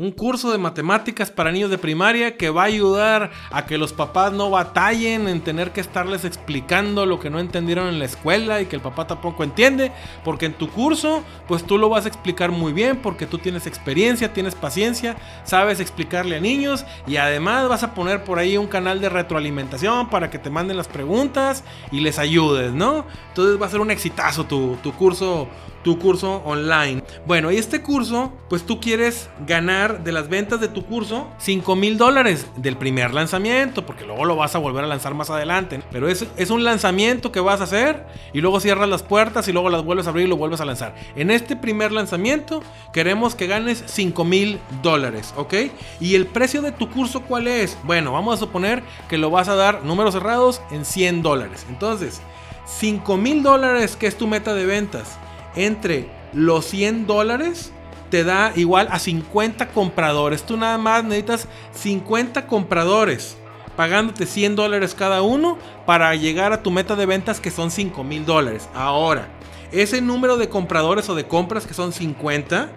Un 0.00 0.12
curso 0.12 0.50
de 0.50 0.56
matemáticas 0.56 1.30
para 1.30 1.52
niños 1.52 1.68
de 1.68 1.76
primaria 1.76 2.38
que 2.38 2.48
va 2.48 2.62
a 2.62 2.66
ayudar 2.66 3.30
a 3.50 3.66
que 3.66 3.76
los 3.76 3.92
papás 3.92 4.32
no 4.32 4.48
batallen 4.48 5.28
en 5.28 5.42
tener 5.42 5.72
que 5.72 5.82
estarles 5.82 6.24
explicando 6.24 7.04
lo 7.04 7.20
que 7.20 7.28
no 7.28 7.38
entendieron 7.38 7.86
en 7.86 7.98
la 7.98 8.06
escuela 8.06 8.62
y 8.62 8.66
que 8.66 8.76
el 8.76 8.80
papá 8.80 9.06
tampoco 9.06 9.44
entiende, 9.44 9.92
porque 10.24 10.46
en 10.46 10.54
tu 10.54 10.70
curso 10.70 11.22
pues 11.46 11.64
tú 11.64 11.76
lo 11.76 11.90
vas 11.90 12.06
a 12.06 12.08
explicar 12.08 12.50
muy 12.50 12.72
bien 12.72 12.96
porque 12.96 13.26
tú 13.26 13.36
tienes 13.36 13.66
experiencia, 13.66 14.32
tienes 14.32 14.54
paciencia, 14.54 15.18
sabes 15.44 15.80
explicarle 15.80 16.36
a 16.36 16.40
niños 16.40 16.86
y 17.06 17.18
además 17.18 17.68
vas 17.68 17.82
a 17.82 17.92
poner 17.92 18.24
por 18.24 18.38
ahí 18.38 18.56
un 18.56 18.68
canal 18.68 19.02
de 19.02 19.10
retroalimentación 19.10 20.08
para 20.08 20.30
que 20.30 20.38
te 20.38 20.48
manden 20.48 20.78
las 20.78 20.88
preguntas 20.88 21.62
y 21.92 22.00
les 22.00 22.18
ayudes, 22.18 22.72
¿no? 22.72 23.04
Entonces 23.28 23.60
va 23.60 23.66
a 23.66 23.70
ser 23.70 23.80
un 23.80 23.90
exitazo 23.90 24.44
tu, 24.44 24.78
tu 24.82 24.94
curso 24.94 25.46
tu 25.82 25.98
curso 25.98 26.42
online. 26.44 27.02
Bueno, 27.26 27.50
y 27.50 27.56
este 27.56 27.82
curso, 27.82 28.32
pues 28.48 28.64
tú 28.64 28.80
quieres 28.80 29.30
ganar 29.46 30.04
de 30.04 30.12
las 30.12 30.28
ventas 30.28 30.60
de 30.60 30.68
tu 30.68 30.84
curso 30.84 31.28
5 31.38 31.76
mil 31.76 31.96
dólares 31.96 32.46
del 32.56 32.76
primer 32.76 33.14
lanzamiento, 33.14 33.86
porque 33.86 34.04
luego 34.04 34.24
lo 34.24 34.36
vas 34.36 34.54
a 34.54 34.58
volver 34.58 34.84
a 34.84 34.86
lanzar 34.86 35.14
más 35.14 35.30
adelante. 35.30 35.80
Pero 35.90 36.08
es, 36.08 36.26
es 36.36 36.50
un 36.50 36.64
lanzamiento 36.64 37.32
que 37.32 37.40
vas 37.40 37.60
a 37.60 37.64
hacer 37.64 38.06
y 38.32 38.40
luego 38.40 38.60
cierras 38.60 38.88
las 38.88 39.02
puertas 39.02 39.48
y 39.48 39.52
luego 39.52 39.70
las 39.70 39.84
vuelves 39.84 40.06
a 40.06 40.10
abrir 40.10 40.26
y 40.26 40.28
lo 40.28 40.36
vuelves 40.36 40.60
a 40.60 40.64
lanzar. 40.64 40.94
En 41.16 41.30
este 41.30 41.56
primer 41.56 41.92
lanzamiento 41.92 42.62
queremos 42.92 43.34
que 43.34 43.46
ganes 43.46 43.82
5 43.86 44.24
mil 44.24 44.58
dólares, 44.82 45.32
¿ok? 45.36 45.54
Y 46.00 46.14
el 46.14 46.26
precio 46.26 46.62
de 46.62 46.72
tu 46.72 46.90
curso, 46.90 47.22
¿cuál 47.22 47.46
es? 47.46 47.78
Bueno, 47.84 48.12
vamos 48.12 48.34
a 48.34 48.40
suponer 48.40 48.82
que 49.08 49.18
lo 49.18 49.30
vas 49.30 49.48
a 49.48 49.54
dar, 49.54 49.84
números 49.84 50.14
cerrados, 50.14 50.60
en 50.70 50.84
100 50.84 51.22
dólares. 51.22 51.66
Entonces, 51.68 52.20
5 52.66 53.16
mil 53.16 53.42
dólares, 53.42 53.96
que 53.96 54.06
es 54.06 54.16
tu 54.16 54.26
meta 54.26 54.54
de 54.54 54.66
ventas 54.66 55.18
entre 55.54 56.08
los 56.32 56.64
100 56.66 57.06
dólares 57.06 57.72
te 58.10 58.24
da 58.24 58.52
igual 58.56 58.88
a 58.90 58.98
50 58.98 59.68
compradores. 59.68 60.42
Tú 60.42 60.56
nada 60.56 60.78
más 60.78 61.04
necesitas 61.04 61.48
50 61.74 62.46
compradores 62.46 63.36
pagándote 63.76 64.26
100 64.26 64.56
dólares 64.56 64.94
cada 64.94 65.22
uno 65.22 65.56
para 65.86 66.14
llegar 66.14 66.52
a 66.52 66.62
tu 66.62 66.70
meta 66.70 66.96
de 66.96 67.06
ventas 67.06 67.40
que 67.40 67.50
son 67.50 67.70
5 67.70 68.04
mil 68.04 68.26
dólares. 68.26 68.68
Ahora, 68.74 69.28
ese 69.72 70.00
número 70.00 70.36
de 70.36 70.48
compradores 70.48 71.08
o 71.08 71.14
de 71.14 71.26
compras 71.26 71.66
que 71.66 71.72
son 71.72 71.92
50, 71.92 72.68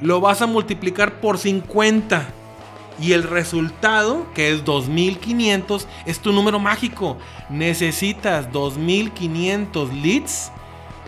lo 0.00 0.20
vas 0.20 0.42
a 0.42 0.46
multiplicar 0.46 1.20
por 1.20 1.38
50. 1.38 2.28
Y 3.00 3.12
el 3.12 3.22
resultado, 3.22 4.26
que 4.34 4.52
es 4.52 4.64
2500, 4.64 5.88
es 6.04 6.18
tu 6.18 6.32
número 6.32 6.58
mágico. 6.58 7.16
Necesitas 7.48 8.52
2500 8.52 9.94
leads 9.94 10.52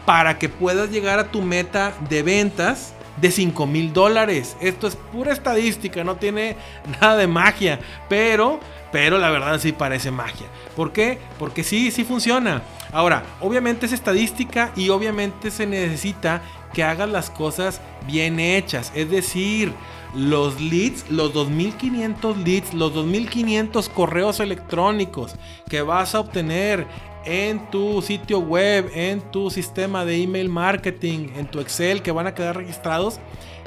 para 0.04 0.38
que 0.38 0.49
puedas 0.49 0.90
llegar 0.90 1.18
a 1.18 1.30
tu 1.30 1.42
meta 1.42 1.92
de 2.09 2.23
ventas 2.23 2.94
de 3.21 3.30
5 3.30 3.66
mil 3.66 3.92
dólares. 3.92 4.56
Esto 4.61 4.87
es 4.87 4.97
pura 4.97 5.32
estadística, 5.32 6.04
no 6.04 6.16
tiene 6.16 6.56
nada 7.00 7.16
de 7.16 7.26
magia, 7.26 7.78
pero, 8.09 8.61
pero 8.90 9.18
la 9.18 9.30
verdad 9.30 9.59
sí 9.59 9.73
parece 9.73 10.11
magia. 10.11 10.47
¿Por 10.76 10.92
qué? 10.92 11.18
Porque 11.38 11.64
sí, 11.64 11.90
sí 11.90 12.04
funciona. 12.04 12.62
Ahora, 12.92 13.25
obviamente 13.40 13.87
es 13.87 13.92
estadística 13.92 14.73
y 14.76 14.88
obviamente 14.90 15.50
se 15.50 15.66
necesita 15.66 16.42
que 16.73 16.82
hagas 16.82 17.09
las 17.09 17.30
cosas 17.30 17.80
bien 18.06 18.40
hechas. 18.40 18.92
Es 18.94 19.11
decir, 19.11 19.73
los 20.14 20.61
leads, 20.61 21.11
los 21.11 21.32
2500 21.32 22.38
leads, 22.38 22.75
los 22.75 22.92
2500 22.94 23.88
correos 23.88 24.40
electrónicos 24.40 25.37
que 25.68 25.82
vas 25.82 26.14
a 26.14 26.21
obtener 26.21 26.87
en 27.24 27.70
tu 27.70 28.02
sitio 28.02 28.40
web, 28.40 28.90
en 28.94 29.20
tu 29.20 29.50
sistema 29.50 30.04
de 30.04 30.22
email 30.22 30.48
marketing, 30.48 31.28
en 31.36 31.46
tu 31.46 31.60
Excel 31.60 32.02
que 32.02 32.12
van 32.12 32.26
a 32.26 32.34
quedar 32.34 32.56
registrados, 32.56 33.20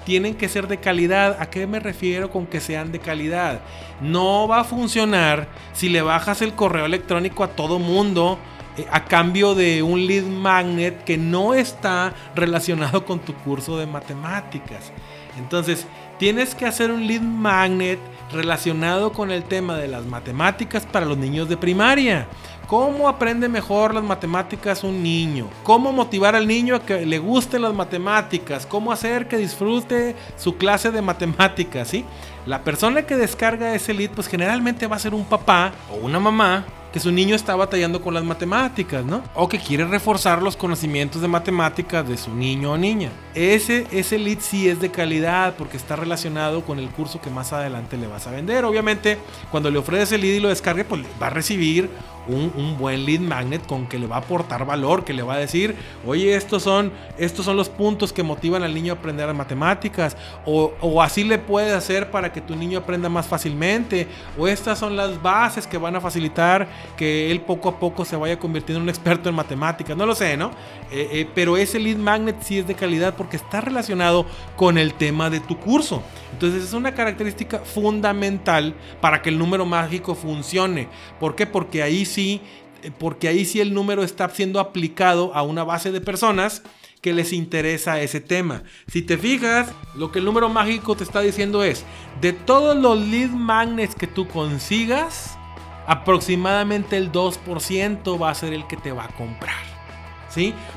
tienen 0.05 0.35
que 0.35 0.47
ser 0.47 0.67
de 0.67 0.77
calidad. 0.77 1.38
¿A 1.39 1.50
qué 1.50 1.67
me 1.67 1.79
refiero 1.79 2.29
con 2.29 2.45
que 2.45 2.59
sean 2.59 2.91
de 2.91 3.00
calidad? 3.00 3.59
No 4.01 4.47
va 4.47 4.62
a 4.62 4.63
funcionar 4.63 5.47
si 5.74 5.89
le 5.89 6.01
bajas 6.01 6.41
el 6.41 6.53
correo 6.53 6.85
electrónico 6.85 7.43
a 7.43 7.50
todo 7.50 7.79
mundo 7.79 8.38
eh, 8.77 8.85
a 8.91 9.05
cambio 9.05 9.55
de 9.55 9.83
un 9.83 10.05
lead 10.05 10.24
magnet 10.24 11.03
que 11.03 11.17
no 11.17 11.53
está 11.53 12.13
relacionado 12.35 13.05
con 13.05 13.19
tu 13.19 13.33
curso 13.33 13.77
de 13.77 13.88
matemáticas. 13.88 14.91
Entonces, 15.38 15.85
tienes 16.17 16.55
que 16.55 16.65
hacer 16.65 16.91
un 16.91 17.07
lead 17.07 17.21
magnet 17.21 18.00
relacionado 18.31 19.12
con 19.12 19.31
el 19.31 19.43
tema 19.43 19.77
de 19.77 19.88
las 19.88 20.05
matemáticas 20.05 20.85
para 20.85 21.05
los 21.05 21.17
niños 21.17 21.50
de 21.50 21.57
primaria. 21.57 22.27
¿Cómo 22.67 23.07
aprende 23.07 23.48
mejor 23.48 23.93
las 23.93 24.03
matemáticas 24.03 24.84
un 24.84 25.03
niño? 25.03 25.48
¿Cómo 25.62 25.91
motivar 25.91 26.36
al 26.36 26.48
niño 26.48 26.75
a 26.75 26.84
que 26.84 27.05
le 27.05 27.19
gusten 27.19 27.62
las 27.62 27.75
matemáticas? 27.75 28.65
¿Cómo 28.65 28.91
hacer 28.91 29.27
que 29.27 29.38
disfrute 29.38 30.15
su 30.36 30.57
clase 30.57 30.89
de 30.89 31.01
matemáticas? 31.01 31.88
¿sí? 31.89 32.05
La 32.48 32.63
persona 32.63 33.03
que 33.03 33.17
descarga 33.17 33.75
ese 33.75 33.93
lead 33.93 34.10
pues 34.12 34.27
generalmente 34.27 34.88
va 34.88 34.95
a 34.95 35.00
ser 35.00 35.13
un 35.13 35.25
papá 35.25 35.74
o 35.91 36.05
una 36.05 36.19
mamá 36.19 36.65
que 36.91 37.00
su 37.01 37.12
niño 37.12 37.36
está 37.36 37.55
batallando 37.57 38.01
con 38.01 38.13
las 38.13 38.24
matemáticas, 38.24 39.03
¿no? 39.03 39.22
O 39.36 39.50
que 39.50 39.60
quiere 39.60 39.84
reforzar 39.84 40.41
los 40.41 40.55
conocimientos 40.55 41.22
de 41.22 41.27
matemáticas 41.27 42.07
de 42.07 42.15
su 42.15 42.34
niño 42.34 42.72
o 42.72 42.77
niña. 42.77 43.10
Ese, 43.34 43.86
ese 43.91 44.17
lead 44.17 44.38
sí 44.39 44.69
es 44.69 44.79
de 44.79 44.89
calidad 44.89 45.55
porque 45.57 45.75
está 45.75 45.98
relacionado 45.98 46.63
con 46.63 46.79
el 46.79 46.89
curso 46.89 47.19
que 47.19 47.29
más 47.29 47.51
adelante 47.51 47.98
le 47.98 48.07
vas 48.07 48.27
a 48.27 48.31
vender. 48.31 48.63
Obviamente, 48.63 49.17
cuando 49.51 49.69
le 49.69 49.77
ofreces 49.77 50.13
el 50.13 50.22
lead 50.22 50.36
y 50.36 50.39
lo 50.39 50.48
descargue, 50.48 50.86
pues 50.86 51.01
va 51.22 51.27
a 51.27 51.31
recibir 51.31 51.89
un, 52.27 52.77
buen 52.77 53.05
lead 53.05 53.20
magnet 53.20 53.65
con 53.65 53.88
que 53.88 54.00
le 54.00 54.08
va 54.08 54.17
a 54.17 54.20
aportar 54.20 54.65
valor, 54.65 55.03
que 55.03 55.13
le 55.13 55.24
va 55.24 55.36
a 55.36 55.38
decir, 55.38 55.75
oye, 56.05 56.36
estos 56.36 56.63
son, 56.63 56.91
estos 57.17 57.46
son 57.46 57.58
los 57.58 57.70
puntos 57.70 58.12
que 58.12 58.24
motivan 58.24 58.63
al 58.63 58.74
niño 58.74 58.94
a 58.94 58.96
aprender 58.98 59.32
matemáticas, 59.34 60.17
o, 60.46 61.01
así 61.01 61.24
le 61.24 61.38
puedes 61.38 61.74
hacer 61.74 62.12
para 62.12 62.32
que 62.32 62.41
tu 62.41 62.55
niño 62.55 62.79
aprenda 62.79 63.10
más 63.10 63.27
fácilmente, 63.27 64.08
o 64.38 64.48
estas 64.48 64.79
son 64.79 64.96
las 64.96 65.22
bases 65.22 65.67
que 65.67 65.77
van 65.77 65.96
a 65.96 66.01
facilitar 66.01 66.67
que 66.98 67.32
él 67.32 67.41
poco 67.41 67.70
a 67.70 67.79
poco 67.79 68.05
se 68.05 68.15
vaya 68.15 68.39
convirtiendo 68.39 68.79
en 68.79 68.84
un 68.84 68.89
experto 68.89 69.29
en 69.29 69.36
matemáticas, 69.36 69.96
no 69.96 70.05
lo 70.05 70.15
sé, 70.15 70.38
¿no? 70.38 70.51
Eh, 70.91 71.10
eh, 71.12 71.29
pero 71.34 71.58
ese 71.58 71.79
lead 71.79 71.98
magnet 71.98 72.36
sí 72.41 72.60
es 72.60 72.67
de 72.67 72.75
calidad 72.75 73.15
porque 73.15 73.38
está 73.38 73.62
relacionado 73.62 74.25
con 74.55 74.77
el 74.77 74.94
tema 74.94 75.29
de 75.29 75.39
tu 75.39 75.58
curso. 75.58 76.03
Entonces 76.34 76.63
es 76.63 76.74
una 76.74 76.94
característica 76.94 77.60
fundamental 77.60 78.75
para 79.01 79.22
que 79.22 79.29
el 79.29 79.38
número 79.38 79.65
mágico 79.65 80.15
funcione. 80.15 80.89
¿Por 81.20 81.36
qué? 81.36 81.46
Porque 81.46 81.84
ahí 81.84 82.05
sí, 82.05 82.41
eh, 82.84 82.91
porque 82.98 83.27
ahí 83.27 83.46
sí 83.46 83.62
el 83.62 83.74
número 83.74 84.03
está 84.03 84.29
siendo 84.29 84.60
aplicado 84.60 85.34
a 85.34 85.44
una 85.44 85.63
base 85.63 85.91
de 85.91 86.01
personas 86.01 86.63
que 87.01 87.13
les 87.13 87.34
interesa 87.34 88.01
ese 88.01 88.20
tema. 88.20 88.63
Si 88.88 89.03
te 89.03 89.17
fijas, 89.17 89.72
lo 89.96 90.12
que 90.12 90.20
el 90.20 90.25
número 90.25 90.50
mágico 90.50 90.96
te 90.96 91.03
está 91.03 91.22
diciendo 91.22 91.63
es, 91.63 91.86
de 92.20 92.34
todos 92.34 92.75
los 92.75 93.00
lead 93.00 93.29
magnets 93.29 93.94
que 93.94 94.08
tú 94.08 94.27
consigas, 94.27 95.38
aproximadamente 95.86 96.98
el 96.98 97.12
2% 97.12 98.20
va 98.20 98.32
a 98.32 98.36
ser 98.36 98.53
el 98.53 98.65
que 98.65 98.77
te 98.77 98.91
va 98.91 99.05
a 99.05 99.10
comprar. 99.10 99.75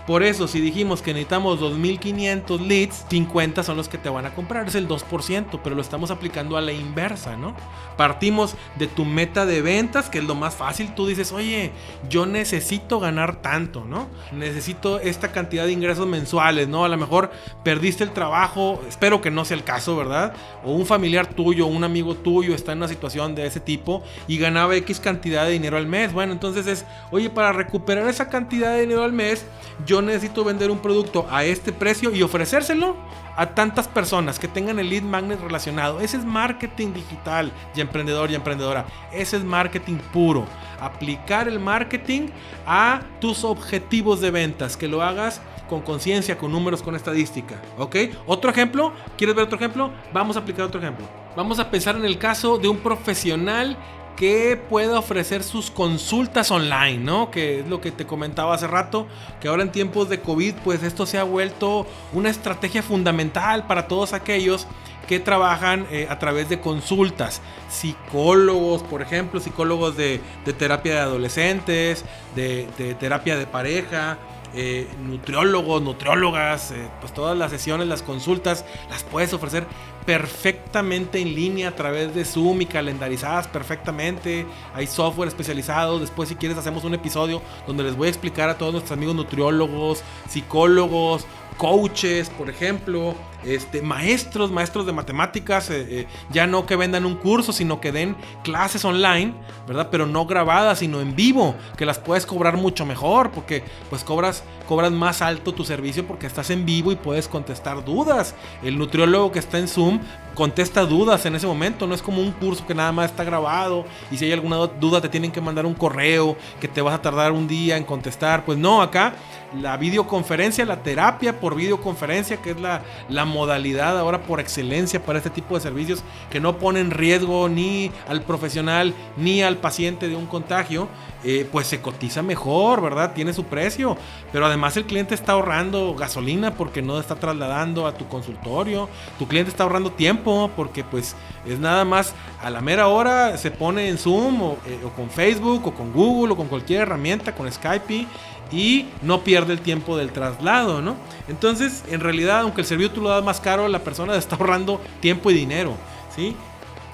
Por 0.07 0.23
eso, 0.23 0.49
si 0.49 0.61
dijimos 0.61 1.03
que 1.03 1.13
necesitamos 1.13 1.61
2500 1.61 2.61
leads, 2.61 3.05
50 3.09 3.63
son 3.63 3.77
los 3.77 3.89
que 3.89 3.99
te 3.99 4.09
van 4.09 4.27
a 4.27 4.35
comprar, 4.35 4.69
es 4.69 4.75
el 4.75 4.89
2%, 4.89 5.61
pero 5.63 5.75
lo 5.75 5.83
estamos 5.83 6.11
aplicando 6.11 6.57
a 6.57 6.61
la 6.61 6.73
inversa, 6.73 7.37
¿no? 7.37 7.55
Partimos 7.97 8.55
de 8.79 8.87
tu 8.87 9.05
meta 9.05 9.47
de 9.47 9.63
ventas, 9.63 10.09
que 10.09 10.19
es 10.19 10.25
lo 10.25 10.35
más 10.35 10.55
fácil, 10.55 10.95
tú 10.95 11.07
dices, 11.07 11.33
oye, 11.33 11.73
yo 12.09 12.27
necesito 12.27 13.01
ganar 13.01 13.43
tanto, 13.43 13.85
¿no? 13.85 14.09
Necesito 14.33 15.01
esta 15.01 15.33
cantidad 15.33 15.67
de 15.67 15.73
ingresos 15.73 16.07
mensuales, 16.07 16.69
¿no? 16.69 16.85
A 16.85 16.89
lo 16.89 16.97
mejor 16.97 17.31
perdiste 17.65 18.05
el 18.05 18.13
trabajo, 18.13 18.81
espero 18.89 19.21
que 19.21 19.31
no 19.31 19.45
sea 19.45 19.57
el 19.57 19.65
caso, 19.65 19.97
¿verdad? 19.97 20.35
O 20.65 20.73
un 20.73 20.87
familiar 20.87 21.27
tuyo, 21.27 21.67
un 21.67 21.85
amigo 21.85 22.15
tuyo 22.15 22.55
está 22.55 22.73
en 22.73 22.79
una 22.79 22.89
situación 22.89 23.35
de 23.35 23.47
ese 23.47 23.61
tipo 23.61 24.03
y 24.27 24.39
ganaba 24.39 24.77
X 24.77 25.01
cantidad 25.01 25.45
de 25.45 25.53
dinero 25.53 25.77
al 25.77 25.87
mes. 25.87 26.13
Bueno, 26.13 26.33
entonces 26.33 26.67
es, 26.67 26.85
oye, 27.11 27.31
para 27.31 27.53
recuperar 27.53 28.09
esa 28.09 28.29
cantidad 28.29 28.75
de 28.75 28.83
dinero 28.83 29.03
al 29.03 29.13
mes, 29.13 29.45
yo 29.87 30.03
necesito 30.03 30.45
vender 30.45 30.71
un 30.71 30.79
producto 30.79 31.27
a 31.31 31.45
este 31.45 31.73
precio 31.73 32.15
y 32.15 32.23
ofrecérselo 32.23 32.97
a 33.37 33.55
tantas 33.55 33.87
personas 33.87 34.39
que 34.39 34.49
tengan 34.49 34.81
el 34.81 34.91
lead 34.91 35.03
magnet 35.03 35.41
relacionado. 35.41 36.01
Ese 36.01 36.17
es 36.17 36.25
marketing 36.25 36.93
digital 36.93 37.53
y 37.75 37.81
emprendedor 37.81 38.31
y 38.31 38.35
emprendedora. 38.35 38.87
Ese 39.13 39.37
es 39.37 39.45
marketing 39.45 39.99
puro. 40.13 40.45
Aplicar 40.81 41.47
el 41.47 41.61
marketing 41.61 42.31
a 42.67 43.01
tus 43.21 43.45
objetivos 43.45 44.21
de 44.21 44.33
ventas. 44.33 44.77
Que 44.77 44.89
lo 44.89 45.03
hagas 45.03 45.41
con 45.69 45.83
conciencia, 45.83 46.37
con 46.37 46.51
números, 46.51 46.83
con 46.83 46.97
estadística. 46.97 47.63
¿Ok? 47.79 47.97
Otro 48.27 48.51
ejemplo. 48.51 48.93
¿Quieres 49.17 49.37
ver 49.37 49.45
otro 49.45 49.57
ejemplo? 49.57 49.93
Vamos 50.13 50.37
a 50.37 50.41
aplicar 50.41 50.65
otro 50.65 50.81
ejemplo. 50.81 51.07
Vamos 51.37 51.61
a 51.61 51.71
pensar 51.71 51.95
en 51.95 52.05
el 52.05 52.19
caso 52.19 52.59
de 52.59 52.67
un 52.67 52.79
profesional 52.79 53.77
que 54.19 54.57
pueda 54.57 54.99
ofrecer 54.99 55.45
sus 55.45 55.71
consultas 55.71 56.51
online, 56.51 56.99
¿no? 56.99 57.31
Que 57.31 57.61
es 57.61 57.69
lo 57.69 57.81
que 57.81 57.93
te 57.93 58.05
comentaba 58.05 58.53
hace 58.53 58.67
rato, 58.67 59.07
que 59.41 59.47
ahora 59.47 59.63
en 59.63 59.71
tiempos 59.71 60.09
de 60.09 60.21
COVID, 60.21 60.55
pues 60.65 60.83
esto 60.83 61.07
se 61.07 61.19
ha 61.19 61.23
vuelto 61.23 61.87
una 62.13 62.29
estrategia 62.29 62.83
fundamental 62.83 63.69
para 63.69 63.87
todos 63.87 64.13
aquellos 64.13 64.67
que 65.07 65.21
trabajan 65.21 65.87
eh, 65.93 66.09
a 66.11 66.19
través 66.19 66.49
de 66.49 66.59
consultas. 66.59 67.41
Psicólogos, 67.69 68.83
por 68.83 69.03
ejemplo, 69.03 69.39
psicólogos 69.39 69.97
de, 69.97 70.21
terapia 70.59 70.95
de 70.95 71.01
adolescentes, 71.01 72.05
de, 72.35 72.67
terapia 72.99 73.37
de 73.37 73.47
pareja, 73.47 74.19
eh, 74.55 74.89
nutriólogos, 75.07 75.83
nutriólogas, 75.83 76.71
eh, 76.71 76.89
pues 77.01 77.13
todas 77.13 77.37
las 77.37 77.51
sesiones, 77.51 77.87
las 77.89 78.03
consultas, 78.03 78.65
las 78.91 79.03
puedes 79.05 79.33
ofrecer 79.33 79.67
perfectamente 80.07 81.21
en 81.21 81.35
línea 81.35 81.69
a 81.69 81.77
través 81.77 82.15
de 82.15 82.25
Zoom 82.25 82.63
y 82.63 82.67
calendarizadas 82.67 83.47
perfectamente. 83.47 84.47
Hay 84.75 84.87
software 84.87 85.29
especializado. 85.29 85.99
Después, 85.99 86.31
si 86.31 86.35
quieres, 86.35 86.57
hacemos 86.57 86.85
un 86.85 86.95
episodio 86.95 87.43
donde 87.67 87.85
les 87.85 87.95
voy 87.95 88.07
a 88.07 88.11
explicar 88.11 88.49
a 88.49 88.57
todos 88.57 88.73
nuestros 88.73 88.97
amigos 88.97 89.15
nutriólogos, 89.15 90.03
psicólogos, 90.29 91.27
coaches, 91.59 92.31
por 92.31 92.49
ejemplo, 92.49 93.15
este, 93.45 93.83
maestros, 93.83 94.51
maestros 94.51 94.87
de 94.87 94.93
matemáticas, 94.93 95.71
eh, 95.71 95.87
eh, 95.89 96.07
ya 96.31 96.47
no 96.47 96.67
que 96.67 96.77
vendan 96.77 97.07
un 97.07 97.15
curso, 97.15 97.53
sino 97.53 97.81
que 97.81 97.93
den 97.93 98.17
clases 98.43 98.85
online, 98.85 99.35
¿verdad? 99.67 99.89
Pero 99.91 100.07
no 100.07 100.27
grabadas, 100.27 100.81
sino 100.81 101.01
en 101.01 101.15
vivo, 101.15 101.55
que 101.77 101.87
las 101.87 101.99
puedes 101.99 102.27
cobrar 102.27 102.57
mucho 102.57 102.85
mejor, 102.85 103.31
porque 103.31 103.63
pues 103.91 104.05
cobras, 104.05 104.43
cobras 104.69 104.93
más 104.93 105.23
alto 105.23 105.53
tu 105.53 105.65
servicio 105.65 106.07
porque 106.07 106.27
estás 106.27 106.51
en 106.51 106.67
vivo 106.67 106.93
y 106.93 106.97
puedes 106.97 107.29
contestar 107.29 107.85
dudas. 107.85 108.35
El 108.63 108.79
nutriólogo 108.79 109.33
que 109.33 109.39
está 109.39 109.59
en 109.59 109.69
Zoom 109.69 110.01
contesta 110.35 110.83
dudas 110.87 111.27
en 111.27 111.35
ese 111.35 111.49
momento, 111.49 111.87
no 111.89 111.97
es 111.97 112.03
como 112.03 112.23
un 112.23 112.31
curso 112.31 112.65
que 112.65 112.73
nada 112.73 112.93
más 112.93 113.11
está 113.11 113.25
grabado 113.25 113.85
y 114.09 114.17
si 114.17 114.25
hay 114.25 114.33
alguna 114.33 114.57
duda 114.57 115.01
te 115.01 115.09
tienen 115.09 115.33
que 115.33 115.41
mandar 115.41 115.67
un 115.67 115.75
correo 115.75 116.37
que 116.61 116.69
te 116.69 116.81
vas 116.81 116.95
a 116.95 117.03
tardar 117.03 117.33
un 117.33 117.49
día 117.49 117.77
en 117.77 117.83
contestar, 117.83 118.45
pues 118.45 118.57
no, 118.57 118.81
acá 118.81 119.15
la 119.61 119.77
videoconferencia, 119.77 120.65
la 120.65 120.83
terapia 120.83 121.41
por 121.41 121.55
videoconferencia, 121.55 122.37
que 122.37 122.51
es 122.51 122.61
la, 122.61 122.83
la 123.09 123.25
modalidad 123.29 123.99
ahora 123.99 124.23
por 124.23 124.41
excelencia 124.41 125.01
para 125.01 125.19
este 125.19 125.31
tipo 125.31 125.55
de 125.55 125.61
servicios 125.61 126.03
que 126.31 126.41
no 126.41 126.59
ponen 126.59 126.79
en 126.79 126.91
riesgo 126.91 127.49
ni 127.49 127.91
al 128.09 128.23
profesional 128.23 128.95
ni 129.17 129.43
al 129.43 129.57
paciente 129.57 130.09
de 130.09 130.17
un 130.17 130.27
contagio, 130.27 130.89
eh, 131.25 131.49
pues 131.51 131.67
se 131.67 131.81
cotiza 131.81 132.23
mejor, 132.23 132.81
¿verdad? 132.81 133.13
Tiene 133.13 133.33
su 133.33 133.45
precio, 133.45 133.97
pero 134.33 134.47
además 134.47 134.77
el 134.77 134.85
cliente 134.85 135.15
está 135.15 135.33
ahorrando 135.33 135.95
gasolina 135.95 136.55
porque 136.55 136.83
no 136.83 136.99
está 137.01 137.17
trasladando 137.17 137.87
a 137.87 137.95
tu 137.95 138.07
consultorio, 138.09 138.89
tu 139.19 139.27
cliente 139.27 139.51
está 139.51 139.65
ahorrando 139.65 139.93
tiempo 139.93 140.51
porque 140.57 140.85
pues 140.85 141.17
es 141.47 141.59
nada 141.59 141.85
más 141.85 142.15
a 142.43 142.51
la 142.51 142.61
mera 142.61 142.89
hora 142.89 143.37
se 143.37 143.51
pone 143.51 143.89
en 143.89 143.99
Zoom 143.99 144.43
o, 144.43 144.53
eh, 144.67 144.79
o 144.85 144.91
con 144.91 145.11
Facebook 145.11 145.67
o 145.67 145.75
con 145.75 145.93
Google 145.93 146.35
o 146.35 146.37
con 146.37 146.47
cualquier 146.47 146.83
herramienta, 146.83 147.35
con 147.35 147.51
Skype 147.51 148.07
y 148.51 148.87
no 149.03 149.23
pierde 149.25 149.53
el 149.53 149.61
tiempo 149.61 149.97
del 149.97 150.13
traslado, 150.13 150.81
¿no? 150.81 150.97
Entonces, 151.29 151.85
en 151.89 152.01
realidad, 152.01 152.41
aunque 152.41 152.63
el 152.63 152.67
servicio 152.67 152.93
tú 152.93 153.01
lo 153.03 153.11
das 153.11 153.25
más 153.25 153.41
caro, 153.41 153.69
la 153.69 153.81
persona 153.81 154.17
está 154.17 154.37
ahorrando 154.37 154.81
tiempo 155.01 155.31
y 155.31 155.35
dinero, 155.35 155.75
¿sí? 156.15 156.35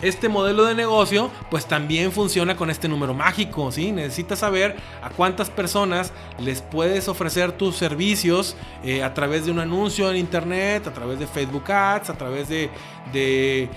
Este 0.03 0.29
modelo 0.29 0.65
de 0.65 0.75
negocio, 0.75 1.31
pues 1.51 1.67
también 1.67 2.13
funciona 2.13 2.57
con 2.57 2.69
este 2.69 2.89
número 2.89 3.15
mágico, 3.15 3.73
¿sí? 3.73 3.91
Necesitas 3.93 4.41
saber 4.41 4.77
a 5.03 5.09
cuántas 5.09 5.49
personas 5.49 6.13
les 6.39 6.61
puedes 6.61 7.09
ofrecer 7.09 7.53
tus 7.53 7.77
servicios 7.77 8.57
eh, 8.83 9.03
a 9.03 9.15
través 9.15 9.47
de 9.47 9.53
un 9.53 9.61
anuncio 9.61 10.11
en 10.11 10.17
internet, 10.17 10.87
a 10.89 10.93
través 10.93 11.19
de 11.21 11.27
Facebook 11.27 11.71
Ads, 11.71 12.11
a 12.11 12.19
través 12.19 12.49
de 12.49 12.71
de 13.13 13.69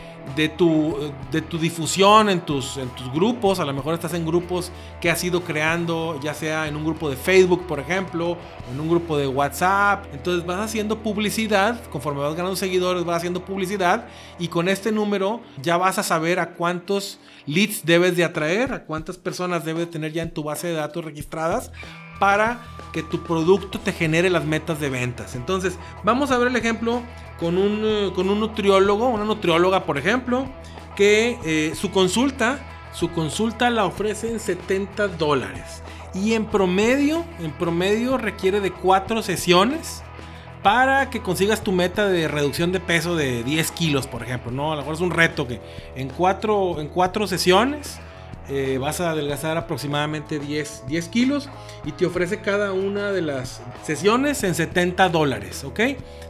tu, 0.50 1.12
de 1.32 1.42
tu 1.42 1.58
difusión 1.58 2.30
en 2.30 2.42
tus, 2.42 2.78
en 2.78 2.90
tus 2.90 3.12
grupos. 3.12 3.60
A 3.60 3.66
lo 3.66 3.74
mejor 3.74 3.94
estás 3.94 4.14
en 4.14 4.26
grupos 4.26 4.72
que 5.02 5.10
has 5.10 5.24
ido 5.24 5.42
creando, 5.44 6.20
ya 6.22 6.34
sea 6.34 6.68
en 6.68 6.76
un 6.76 6.84
grupo 6.84 7.10
de 7.10 7.16
Facebook, 7.16 7.66
por 7.68 7.80
ejemplo, 7.80 8.38
en 8.72 8.80
un 8.80 8.90
grupo 8.90 9.18
de 9.18 9.28
WhatsApp. 9.28 10.06
Entonces 10.14 10.46
vas 10.46 10.60
haciendo 10.60 11.00
publicidad, 11.00 11.82
conforme 11.90 12.22
vas 12.22 12.36
ganando 12.36 12.56
seguidores, 12.56 13.04
vas 13.06 13.18
haciendo 13.18 13.44
publicidad 13.44 14.08
y 14.40 14.48
con 14.48 14.70
este 14.70 14.92
número 14.92 15.42
ya 15.62 15.78
vas 15.78 15.98
a 15.98 16.04
saber 16.04 16.40
a 16.40 16.54
cuántos 16.54 17.20
leads 17.46 17.86
debes 17.86 18.16
de 18.16 18.24
atraer, 18.24 18.74
a 18.74 18.84
cuántas 18.86 19.18
personas 19.18 19.66
debes 19.66 19.86
de 19.86 19.92
tener 19.92 20.14
ya 20.14 20.24
en 20.24 20.32
tu 20.32 20.44
base 20.44 20.68
de 20.68 20.74
datos 20.74 21.04
registradas 21.04 21.72
para 22.20 22.62
que 22.92 23.04
tu 23.04 23.22
producto 23.22 23.80
te 23.80 23.94
genere 23.94 24.30
las 24.30 24.46
metas 24.46 24.80
de 24.80 24.90
ventas. 24.90 25.36
Entonces, 25.36 25.78
vamos 26.04 26.32
a 26.32 26.38
ver 26.38 26.48
el 26.48 26.56
ejemplo 26.56 27.02
con 27.40 27.58
un, 27.58 27.82
eh, 27.84 28.12
con 28.16 28.30
un 28.30 28.40
nutriólogo, 28.40 29.08
una 29.10 29.26
nutrióloga, 29.26 29.86
por 29.86 29.98
ejemplo, 29.98 30.48
que 30.96 31.38
eh, 31.46 31.76
su 31.76 31.92
consulta, 31.92 32.60
su 32.94 33.12
consulta 33.12 33.70
la 33.70 33.86
ofrece 33.86 34.32
en 34.32 34.40
70 34.40 35.10
dólares. 35.10 35.84
Y 36.14 36.34
en 36.34 36.46
promedio, 36.46 37.26
en 37.40 37.52
promedio 37.52 38.18
requiere 38.18 38.60
de 38.60 38.72
cuatro 38.72 39.22
sesiones 39.22 40.02
para 40.64 41.10
que 41.10 41.22
consigas 41.22 41.64
tu 41.64 41.72
meta 41.72 42.08
de 42.08 42.28
reducción 42.28 42.72
de 42.72 42.80
peso 42.80 43.16
de 43.16 43.44
10 43.44 43.72
kilos, 43.72 44.08
por 44.08 44.24
ejemplo. 44.24 44.52
¿no? 44.52 44.72
A 44.72 44.76
lo 44.76 44.82
mejor 44.82 44.96
es 44.96 45.02
un 45.02 45.12
reto 45.12 45.48
que 45.48 45.62
en 45.96 46.10
cuatro, 46.10 46.80
en 46.82 46.88
cuatro 46.88 47.28
sesiones 47.28 48.00
eh, 48.50 48.78
vas 48.80 49.02
a 49.02 49.12
adelgazar 49.12 49.58
aproximadamente 49.58 50.40
10, 50.40 50.84
10 50.88 51.08
kilos 51.10 51.50
y 51.84 51.92
te 51.92 52.06
ofrece 52.06 52.42
cada 52.42 52.72
una 52.72 53.12
de 53.12 53.22
las 53.22 53.62
sesiones 53.84 54.44
en 54.44 54.56
70 54.56 55.10
dólares, 55.10 55.64
¿ok? 55.64 55.80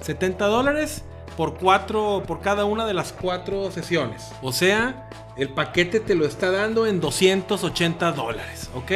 70 0.01 0.45
dólares 0.47 1.03
por, 1.35 1.57
cuatro, 1.57 2.23
por 2.25 2.41
cada 2.41 2.65
una 2.65 2.85
de 2.85 2.95
las 2.95 3.13
cuatro 3.13 3.69
sesiones. 3.71 4.31
O 4.41 4.51
sea, 4.51 5.09
el 5.37 5.49
paquete 5.49 5.99
te 5.99 6.15
lo 6.15 6.25
está 6.25 6.49
dando 6.49 6.87
en 6.87 6.99
280 6.99 8.11
dólares, 8.13 8.69
¿ok? 8.73 8.91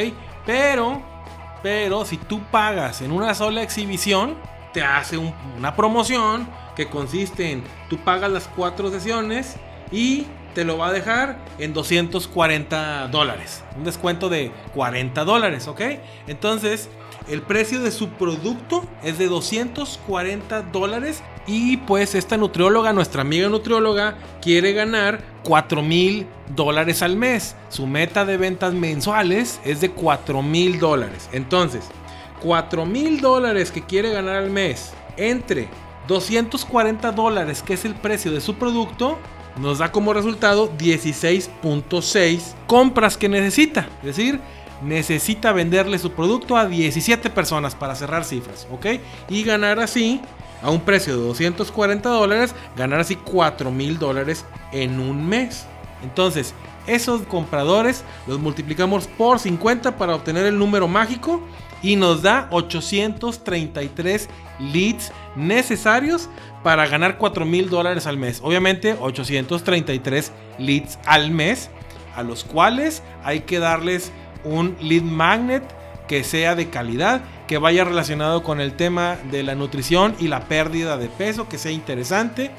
Pero, 0.46 1.02
pero 1.62 2.04
si 2.06 2.18
tú 2.18 2.42
pagas 2.52 3.02
en 3.02 3.12
una 3.12 3.36
sola 3.36 3.62
exhibición, 3.62 4.36
te 4.74 4.82
hace 4.82 5.18
una 5.18 5.76
promoción 5.76 6.48
que 6.76 6.90
consiste 6.90 7.52
en 7.52 7.64
tú 7.90 7.98
pagas 7.98 8.32
las 8.32 8.48
cuatro 8.48 8.90
sesiones 8.90 9.58
y 9.92 10.26
te 10.54 10.66
lo 10.66 10.78
va 10.78 10.88
a 10.88 10.94
dejar 10.94 11.38
en 11.58 11.74
240 11.74 13.08
dólares. 13.08 13.64
Un 13.78 13.84
descuento 13.84 14.30
de 14.30 14.52
40 14.74 15.24
dólares, 15.24 15.68
¿ok? 15.68 15.82
Entonces, 16.28 16.90
el 17.30 17.42
precio 17.42 17.82
de 17.82 17.92
su 17.92 18.10
producto 18.10 18.86
es 19.04 19.18
de 19.18 19.28
240 19.28 20.64
dólares. 20.64 21.24
Y 21.48 21.78
pues 21.78 22.16
esta 22.16 22.38
nutrióloga, 22.38 22.94
nuestra 22.94 23.22
amiga 23.22 23.50
nutrióloga, 23.50 24.16
quiere 24.42 24.74
ganar 24.74 25.24
4 25.44 25.82
mil 25.82 26.28
dólares 26.56 27.02
al 27.02 27.16
mes. 27.16 27.56
Su 27.70 27.88
meta 27.88 28.26
de 28.26 28.38
ventas 28.38 28.74
mensuales 28.74 29.60
es 29.64 29.82
de 29.82 29.92
4 29.92 30.42
mil 30.42 30.80
dólares. 30.80 31.30
Entonces, 31.32 31.86
4 32.42 32.86
mil 32.86 33.22
dólares 33.22 33.72
que 33.72 33.84
quiere 33.84 34.12
ganar 34.12 34.38
al 34.38 34.50
mes 34.50 34.94
entre 35.18 35.70
240 36.08 37.12
dólares, 37.12 37.62
que 37.62 37.74
es 37.74 37.86
el 37.86 37.96
precio 37.96 38.32
de 38.32 38.42
su 38.42 38.56
producto, 38.56 39.18
nos 39.58 39.80
da 39.80 39.92
como 39.92 40.14
resultado 40.14 40.72
16.6 40.78 42.42
compras 42.68 43.18
que 43.18 43.30
necesita. 43.30 43.88
Es 44.00 44.16
decir, 44.16 44.40
necesita 44.82 45.52
venderle 45.52 46.00
su 46.00 46.12
producto 46.12 46.58
a 46.58 46.66
17 46.66 47.30
personas 47.30 47.76
para 47.76 47.96
cerrar 47.96 48.24
cifras, 48.24 48.68
¿ok? 48.72 48.86
Y 49.30 49.44
ganar 49.44 49.80
así, 49.80 50.22
a 50.62 50.70
un 50.70 50.82
precio 50.82 51.18
de 51.18 51.24
240 51.24 52.10
dólares, 52.10 52.56
ganar 52.76 53.00
así 53.00 53.16
4 53.16 53.72
mil 53.72 53.98
dólares 53.98 54.46
en 54.72 55.00
un 55.00 55.28
mes. 55.28 55.66
Entonces, 56.04 56.54
esos 56.88 57.22
compradores 57.24 58.04
los 58.28 58.40
multiplicamos 58.40 59.08
por 59.08 59.40
50 59.40 59.98
para 59.98 60.16
obtener 60.16 60.46
el 60.46 60.58
número 60.58 60.88
mágico 60.88 61.42
y 61.84 61.96
nos 61.96 62.22
da 62.22 62.48
833 62.52 64.30
leads 64.60 65.12
necesarios 65.36 66.30
para 66.64 66.88
ganar 66.88 67.18
4 67.18 67.46
mil 67.46 67.70
dólares 67.70 68.08
al 68.08 68.18
mes. 68.18 68.40
Obviamente 68.44 68.96
833 69.00 70.32
leads 70.60 71.00
al 71.06 71.32
mes 71.32 71.70
a 72.16 72.24
los 72.24 72.44
cuales 72.44 73.04
hay 73.24 73.42
que 73.42 73.60
darles 73.60 74.12
un 74.44 74.76
lead 74.82 75.04
magnet 75.04 75.64
que 76.08 76.24
sea 76.24 76.56
de 76.56 76.70
calidad, 76.70 77.22
que 77.48 77.58
vaya 77.58 77.86
relacionado 77.86 78.44
con 78.44 78.60
el 78.60 78.74
tema 78.74 79.18
de 79.32 79.44
la 79.44 79.56
nutrición 79.56 80.16
y 80.20 80.28
la 80.28 80.42
pérdida 80.42 80.98
de 80.98 81.08
peso, 81.08 81.48
que 81.48 81.58
sea 81.58 81.72
interesante 81.72 82.52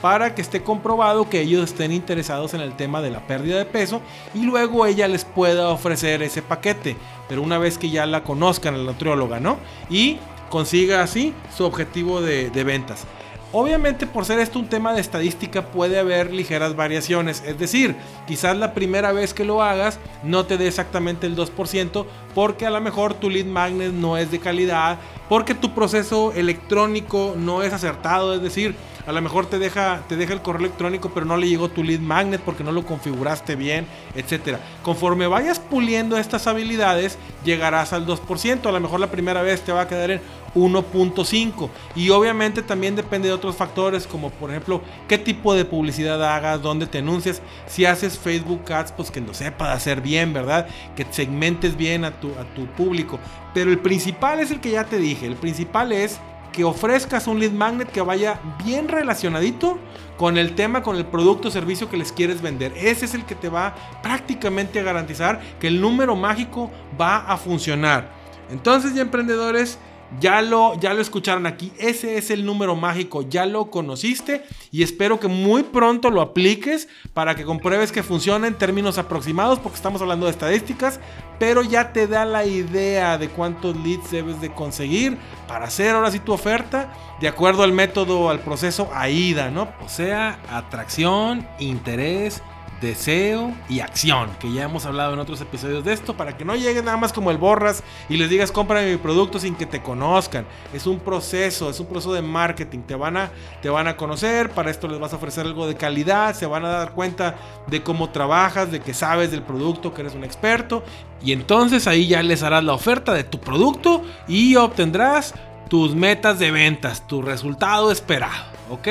para 0.00 0.34
que 0.34 0.42
esté 0.42 0.62
comprobado 0.62 1.28
que 1.28 1.40
ellos 1.40 1.64
estén 1.64 1.92
interesados 1.92 2.54
en 2.54 2.60
el 2.60 2.74
tema 2.74 3.02
de 3.02 3.10
la 3.10 3.26
pérdida 3.26 3.58
de 3.58 3.64
peso 3.64 4.00
y 4.34 4.42
luego 4.42 4.86
ella 4.86 5.08
les 5.08 5.24
pueda 5.24 5.68
ofrecer 5.68 6.22
ese 6.22 6.40
paquete, 6.40 6.96
pero 7.28 7.42
una 7.42 7.58
vez 7.58 7.78
que 7.78 7.90
ya 7.90 8.06
la 8.06 8.22
conozcan 8.22 8.78
la 8.78 8.92
nutrióloga, 8.92 9.40
¿no? 9.40 9.58
Y 9.90 10.18
consiga 10.50 11.02
así 11.02 11.32
su 11.56 11.64
objetivo 11.64 12.20
de, 12.20 12.50
ventas. 12.64 13.04
Obviamente 13.52 14.06
por 14.06 14.26
ser 14.26 14.38
esto 14.38 14.58
un 14.58 14.68
tema 14.68 14.92
de 14.92 15.00
estadística 15.00 15.66
puede 15.66 15.98
haber 15.98 16.32
ligeras 16.32 16.76
variaciones, 16.76 17.42
es 17.44 17.58
decir, 17.58 17.96
quizás 18.26 18.56
la 18.56 18.74
primera 18.74 19.10
vez 19.12 19.34
que 19.34 19.44
lo 19.44 19.62
hagas 19.62 19.98
no 20.22 20.46
te 20.46 20.56
dé 20.56 20.68
exactamente 20.68 21.26
el 21.26 21.36
2% 21.36 22.06
porque 22.34 22.66
a 22.66 22.70
lo 22.70 22.80
mejor 22.80 23.14
tu 23.14 23.30
lead 23.30 23.46
magnet 23.46 23.92
no 23.92 24.16
es 24.16 24.30
de 24.30 24.38
calidad, 24.38 24.98
porque 25.28 25.54
tu 25.54 25.74
proceso 25.74 26.32
electrónico 26.32 27.34
no 27.36 27.62
es 27.62 27.72
acertado, 27.72 28.34
es 28.34 28.42
decir, 28.42 28.74
a 29.06 29.12
lo 29.12 29.22
mejor 29.22 29.46
te 29.46 29.58
deja, 29.58 30.02
te 30.08 30.16
deja 30.16 30.34
el 30.34 30.42
correo 30.42 30.60
electrónico, 30.60 31.10
pero 31.12 31.26
no 31.26 31.36
le 31.36 31.48
llegó 31.48 31.68
tu 31.68 31.82
lead 31.82 32.00
magnet 32.00 32.40
porque 32.40 32.62
no 32.62 32.70
lo 32.70 32.84
configuraste 32.84 33.56
bien, 33.56 33.86
etc. 34.14 34.58
Conforme 34.82 35.26
vayas 35.26 35.58
puliendo 35.58 36.16
estas 36.18 36.46
habilidades, 36.46 37.18
llegarás 37.44 37.92
al 37.92 38.06
2%. 38.06 38.66
A 38.66 38.72
lo 38.72 38.80
mejor 38.80 39.00
la 39.00 39.10
primera 39.10 39.42
vez 39.42 39.62
te 39.62 39.72
va 39.72 39.82
a 39.82 39.88
quedar 39.88 40.10
en 40.10 40.20
1.5. 40.54 41.70
Y 41.96 42.10
obviamente 42.10 42.62
también 42.62 42.94
depende 42.94 43.28
de 43.28 43.34
otros 43.34 43.56
factores, 43.56 44.06
como 44.06 44.30
por 44.30 44.50
ejemplo, 44.50 44.82
qué 45.08 45.18
tipo 45.18 45.54
de 45.54 45.64
publicidad 45.64 46.22
hagas, 46.34 46.62
dónde 46.62 46.86
te 46.86 46.98
anuncias. 46.98 47.40
Si 47.66 47.86
haces 47.86 48.18
Facebook 48.18 48.70
Ads, 48.70 48.92
pues 48.92 49.10
que 49.10 49.20
lo 49.20 49.34
sepas 49.34 49.76
hacer 49.76 50.02
bien, 50.02 50.32
¿verdad? 50.32 50.68
Que 50.94 51.06
segmentes 51.10 51.76
bien 51.76 52.04
a 52.04 52.12
a 52.38 52.44
tu 52.54 52.66
público. 52.66 53.18
Pero 53.54 53.70
el 53.70 53.78
principal 53.78 54.40
es 54.40 54.50
el 54.50 54.60
que 54.60 54.70
ya 54.70 54.84
te 54.84 54.98
dije. 54.98 55.26
El 55.26 55.36
principal 55.36 55.92
es 55.92 56.20
que 56.52 56.64
ofrezcas 56.64 57.26
un 57.26 57.38
lead 57.38 57.52
magnet 57.52 57.90
que 57.90 58.00
vaya 58.00 58.40
bien 58.64 58.88
relacionadito 58.88 59.78
con 60.16 60.36
el 60.36 60.54
tema, 60.54 60.82
con 60.82 60.96
el 60.96 61.06
producto 61.06 61.48
o 61.48 61.50
servicio 61.50 61.88
que 61.88 61.96
les 61.96 62.12
quieres 62.12 62.42
vender. 62.42 62.72
Ese 62.76 63.04
es 63.04 63.14
el 63.14 63.24
que 63.24 63.34
te 63.34 63.48
va 63.48 63.74
prácticamente 64.02 64.80
a 64.80 64.82
garantizar 64.82 65.40
que 65.58 65.68
el 65.68 65.80
número 65.80 66.16
mágico 66.16 66.70
va 67.00 67.18
a 67.18 67.36
funcionar. 67.36 68.10
Entonces 68.50 68.94
ya 68.94 69.02
emprendedores, 69.02 69.78
ya 70.18 70.42
lo, 70.42 70.74
ya 70.80 70.92
lo 70.92 71.00
escucharon 71.00 71.46
aquí. 71.46 71.72
Ese 71.78 72.18
es 72.18 72.30
el 72.30 72.44
número 72.44 72.74
mágico. 72.74 73.22
Ya 73.22 73.46
lo 73.46 73.70
conociste. 73.70 74.44
Y 74.72 74.82
espero 74.82 75.20
que 75.20 75.28
muy 75.28 75.62
pronto 75.62 76.10
lo 76.10 76.20
apliques 76.20 76.88
para 77.14 77.36
que 77.36 77.44
compruebes 77.44 77.92
que 77.92 78.02
funciona 78.02 78.48
en 78.48 78.54
términos 78.54 78.98
aproximados. 78.98 79.58
Porque 79.60 79.76
estamos 79.76 80.02
hablando 80.02 80.26
de 80.26 80.32
estadísticas. 80.32 80.98
Pero 81.38 81.62
ya 81.62 81.92
te 81.92 82.06
da 82.06 82.24
la 82.24 82.44
idea 82.44 83.18
de 83.18 83.28
cuántos 83.28 83.76
leads 83.76 84.10
debes 84.10 84.40
de 84.40 84.52
conseguir 84.52 85.16
para 85.46 85.66
hacer 85.66 85.94
ahora 85.94 86.10
sí 86.10 86.18
tu 86.18 86.32
oferta. 86.32 86.92
De 87.20 87.28
acuerdo 87.28 87.62
al 87.62 87.72
método, 87.72 88.30
al 88.30 88.40
proceso 88.40 88.90
AIDA, 88.92 89.50
¿no? 89.50 89.68
O 89.84 89.88
sea, 89.88 90.40
atracción, 90.50 91.46
interés 91.58 92.42
deseo 92.80 93.54
y 93.68 93.80
acción, 93.80 94.30
que 94.38 94.52
ya 94.52 94.64
hemos 94.64 94.86
hablado 94.86 95.12
en 95.12 95.18
otros 95.18 95.40
episodios 95.40 95.84
de 95.84 95.92
esto, 95.92 96.16
para 96.16 96.36
que 96.36 96.44
no 96.44 96.56
llegue 96.56 96.82
nada 96.82 96.96
más 96.96 97.12
como 97.12 97.30
el 97.30 97.38
borras 97.38 97.82
y 98.08 98.16
les 98.16 98.30
digas 98.30 98.50
compra 98.52 98.82
mi 98.82 98.96
producto 98.96 99.38
sin 99.38 99.54
que 99.54 99.66
te 99.66 99.82
conozcan. 99.82 100.46
Es 100.72 100.86
un 100.86 100.98
proceso, 100.98 101.70
es 101.70 101.78
un 101.80 101.86
proceso 101.86 102.12
de 102.12 102.22
marketing, 102.22 102.80
te 102.80 102.94
van 102.94 103.16
a 103.16 103.30
te 103.62 103.68
van 103.68 103.88
a 103.88 103.96
conocer, 103.96 104.50
para 104.50 104.70
esto 104.70 104.88
les 104.88 104.98
vas 104.98 105.12
a 105.12 105.16
ofrecer 105.16 105.46
algo 105.46 105.66
de 105.66 105.74
calidad, 105.74 106.34
se 106.34 106.46
van 106.46 106.64
a 106.64 106.68
dar 106.68 106.92
cuenta 106.92 107.36
de 107.66 107.82
cómo 107.82 108.10
trabajas, 108.10 108.70
de 108.70 108.80
que 108.80 108.94
sabes 108.94 109.30
del 109.30 109.42
producto, 109.42 109.92
que 109.92 110.02
eres 110.02 110.14
un 110.14 110.24
experto 110.24 110.82
y 111.22 111.32
entonces 111.32 111.86
ahí 111.86 112.08
ya 112.08 112.22
les 112.22 112.42
harás 112.42 112.64
la 112.64 112.72
oferta 112.72 113.12
de 113.12 113.24
tu 113.24 113.40
producto 113.40 114.02
y 114.26 114.56
obtendrás 114.56 115.34
tus 115.68 115.94
metas 115.94 116.38
de 116.38 116.50
ventas, 116.50 117.06
tu 117.06 117.22
resultado 117.22 117.92
esperado, 117.92 118.44
¿ok? 118.70 118.88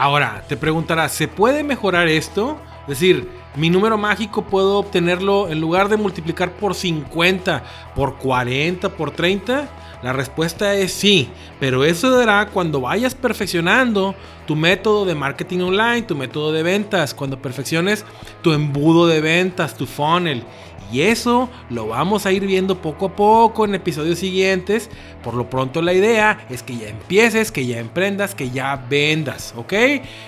Ahora, 0.00 0.42
te 0.48 0.56
preguntarás, 0.56 1.12
¿se 1.12 1.28
puede 1.28 1.62
mejorar 1.62 2.08
esto? 2.08 2.58
Es 2.84 3.00
decir, 3.00 3.28
mi 3.54 3.68
número 3.68 3.98
mágico 3.98 4.46
puedo 4.46 4.78
obtenerlo 4.78 5.50
en 5.50 5.60
lugar 5.60 5.90
de 5.90 5.98
multiplicar 5.98 6.52
por 6.52 6.74
50, 6.74 7.62
por 7.94 8.16
40, 8.16 8.88
por 8.88 9.10
30. 9.10 9.68
La 10.02 10.14
respuesta 10.14 10.74
es 10.74 10.94
sí, 10.94 11.28
pero 11.60 11.84
eso 11.84 12.08
dará 12.16 12.46
cuando 12.46 12.80
vayas 12.80 13.14
perfeccionando 13.14 14.14
tu 14.46 14.56
método 14.56 15.04
de 15.04 15.14
marketing 15.14 15.58
online, 15.58 16.00
tu 16.00 16.16
método 16.16 16.50
de 16.50 16.62
ventas, 16.62 17.12
cuando 17.12 17.42
perfecciones 17.42 18.06
tu 18.40 18.54
embudo 18.54 19.06
de 19.06 19.20
ventas, 19.20 19.76
tu 19.76 19.84
funnel. 19.84 20.44
Y 20.92 21.02
eso 21.02 21.48
lo 21.68 21.88
vamos 21.88 22.26
a 22.26 22.32
ir 22.32 22.46
viendo 22.46 22.80
poco 22.80 23.06
a 23.06 23.16
poco 23.16 23.64
en 23.64 23.74
episodios 23.74 24.18
siguientes. 24.18 24.90
Por 25.22 25.34
lo 25.34 25.48
pronto 25.48 25.82
la 25.82 25.92
idea 25.92 26.46
es 26.50 26.62
que 26.62 26.76
ya 26.76 26.88
empieces, 26.88 27.52
que 27.52 27.66
ya 27.66 27.78
emprendas, 27.78 28.34
que 28.34 28.50
ya 28.50 28.76
vendas, 28.88 29.54
¿ok? 29.56 29.72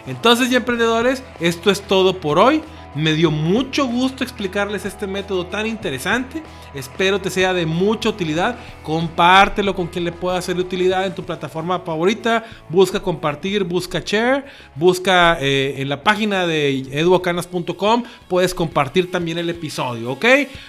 Entonces 0.07 0.51
ya 0.51 0.59
emprendedores, 0.59 1.23
esto 1.41 1.71
es 1.71 1.81
todo 1.83 2.21
por 2.21 2.39
hoy. 2.39 2.63
Me 2.95 3.15
dio 3.15 3.31
mucho 3.31 3.87
gusto 3.87 4.23
explicarles 4.23 4.85
este 4.85 5.07
método 5.07 5.47
tan 5.47 5.67
interesante. 5.67 6.43
Espero 6.75 7.21
te 7.21 7.31
sea 7.31 7.55
de 7.55 7.65
mucha 7.65 8.11
utilidad. 8.11 8.59
Compártelo 8.83 9.75
con 9.75 9.87
quien 9.87 10.05
le 10.05 10.13
pueda 10.13 10.39
hacer 10.39 10.59
utilidad 10.59 11.07
en 11.07 11.15
tu 11.15 11.25
plataforma 11.25 11.81
favorita. 11.81 12.45
Busca 12.69 13.01
compartir, 13.01 13.65
busca 13.65 14.03
share, 14.05 14.45
busca 14.75 15.39
eh, 15.41 15.77
en 15.79 15.89
la 15.89 16.03
página 16.03 16.47
de 16.47 16.87
eduocanas.com. 16.93 18.05
Puedes 18.29 18.55
compartir 18.55 19.11
también 19.11 19.39
el 19.39 19.49
episodio, 19.49 20.13
¿ok? 20.13 20.27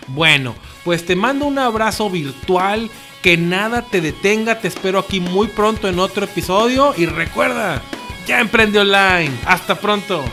Bueno, 0.07 0.55
pues 0.85 1.05
te 1.05 1.15
mando 1.15 1.45
un 1.45 1.59
abrazo 1.59 2.09
virtual. 2.09 2.89
Que 3.21 3.37
nada 3.37 3.81
te 3.81 4.01
detenga. 4.01 4.59
Te 4.59 4.67
espero 4.67 4.99
aquí 4.99 5.21
muy 5.21 5.47
pronto 5.47 5.87
en 5.87 5.97
otro 5.99 6.25
episodio. 6.25 6.93
Y 6.97 7.05
recuerda, 7.05 7.81
ya 8.27 8.41
emprende 8.41 8.79
online. 8.79 9.31
Hasta 9.45 9.75
pronto. 9.75 10.25